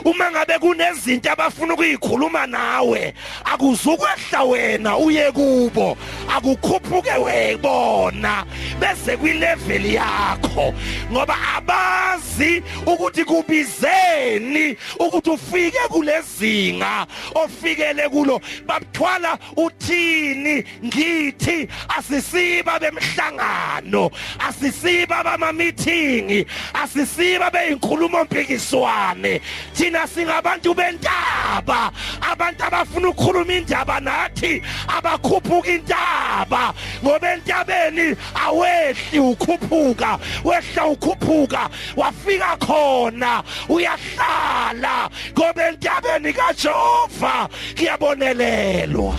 Uma 0.04 0.30
ngabe 0.30 0.58
kunezinto 0.58 1.32
abafuna 1.32 1.74
ukuyikhuluma 1.74 2.46
nawe 2.46 3.14
akuzukwehla 3.44 4.42
wena 4.44 4.96
uye 4.96 5.32
kubo 5.32 5.96
akukhuphuke 6.28 7.12
webona 7.12 8.44
bese 8.80 9.16
kwilevel 9.16 9.86
yakho. 9.94 10.74
Ngoba 11.12 11.36
abazi 11.56 12.62
ukuthi 12.86 13.24
kubizeni 13.24 14.76
ukuthi 14.98 15.30
ufike 15.30 15.78
kulezinga 15.88 17.06
ofikele 17.34 18.08
kulo. 18.08 18.40
Babuthwala 18.66 19.38
uthini 19.56 20.64
ngithi 20.84 21.68
asisiba 21.98 22.78
bemhlangano 22.78 24.10
asisiba 24.38 25.24
bama 25.24 25.52
meeting 25.52 26.46
asisiba 26.74 27.50
beyinkulumo 27.50 28.24
mpikiswane 28.24 29.40
thina 29.74 29.91
singabantu 30.06 30.74
bentaba. 30.74 31.92
Abantu 32.20 32.64
abafuna 32.64 33.08
ukukhuluma 33.08 33.52
indaba 33.52 34.00
nathi 34.00 34.62
abakhuphuka 34.88 35.68
intaba. 35.68 36.74
Ngoba 37.02 37.32
entabeni 37.34 38.16
awehli 38.34 39.18
ukhuphuka 39.18 40.18
wehla 40.44 40.86
ukhuphuka 40.86 41.70
wafika 41.96 42.56
khona 42.56 43.42
uyahlala. 43.68 45.10
Ngoba 45.32 45.68
entabeni 45.68 46.32
kaJehova 46.32 47.48
kuyabonelelwa. 47.76 49.14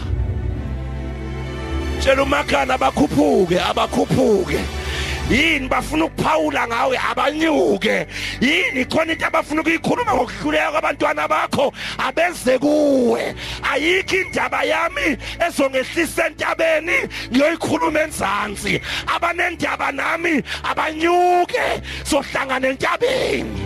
Tshela 1.99 2.23
umakana 2.23 2.73
abakhuphuke 2.73 3.59
abakhuphuke. 3.59 4.82
Yini 5.29 5.67
bafuna 5.67 6.05
ukuphawula 6.05 6.67
ngawe? 6.67 6.97
Abanyuke. 6.97 8.07
Yini 8.41 8.85
khona 8.85 9.13
into 9.13 9.25
abafuna 9.25 9.61
ukuyikhuluma 9.61 10.13
ngokuhluleka 10.15 10.71
kwabantwana 10.71 11.27
bakho? 11.27 11.73
Abenze 11.97 12.59
kuwe. 12.59 13.35
Ayikho 13.71 14.15
indaba 14.15 14.63
yami 14.63 15.17
ezongehlisa 15.47 16.27
entabeni 16.27 17.09
ngiyoyikhuluma 17.31 18.01
enzansi. 18.01 18.81
Abanendaba 19.07 19.91
nami 19.91 20.43
abanyuke. 20.63 21.81
Sohlangana 22.03 22.67
entabeni. 22.67 23.61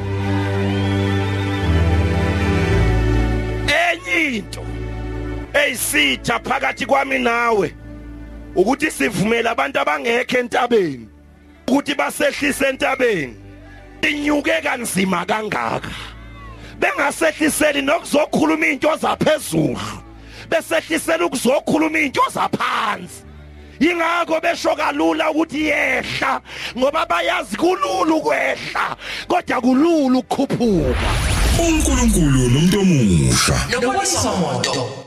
Enye 3.67 4.37
into 4.37 4.61
eyisitha 5.53 6.39
phakathi 6.39 6.85
kwami 6.85 7.19
nawe 7.19 7.73
ukuthi 8.55 8.91
sivumele 8.91 9.49
abantu 9.49 9.79
abangekho 9.79 10.37
entabeni. 10.37 11.16
Ukuthi 11.67 11.95
basehlise 11.95 12.65
entabeni 12.65 13.35
inyuke 14.01 14.61
kanzima 14.63 15.25
kangaka. 15.25 15.89
Bengasehliseli 16.79 17.81
nokuzokhuluma 17.81 18.65
into 18.67 18.95
zaphezulu. 18.97 19.77
Besehlisela 20.49 21.25
ukuzokhuluma 21.25 21.99
into 21.99 22.21
zaphansi. 22.31 23.23
Ingakho 23.79 24.41
besho 24.41 24.75
kalula 24.75 25.31
ukuthi 25.31 25.65
yehla 25.65 26.41
ngoba 26.77 27.05
bayazi 27.05 27.57
kulula 27.57 28.15
ukwehla 28.15 28.95
kodwa 29.27 29.61
kulula 29.61 30.19
ukukhuphuka. 30.19 31.11
uNkulunkulu 31.59 32.49
nomuntu 32.49 32.79
omusha. 32.79 33.67
Nobisa 33.81 34.31
moto. 34.31 35.06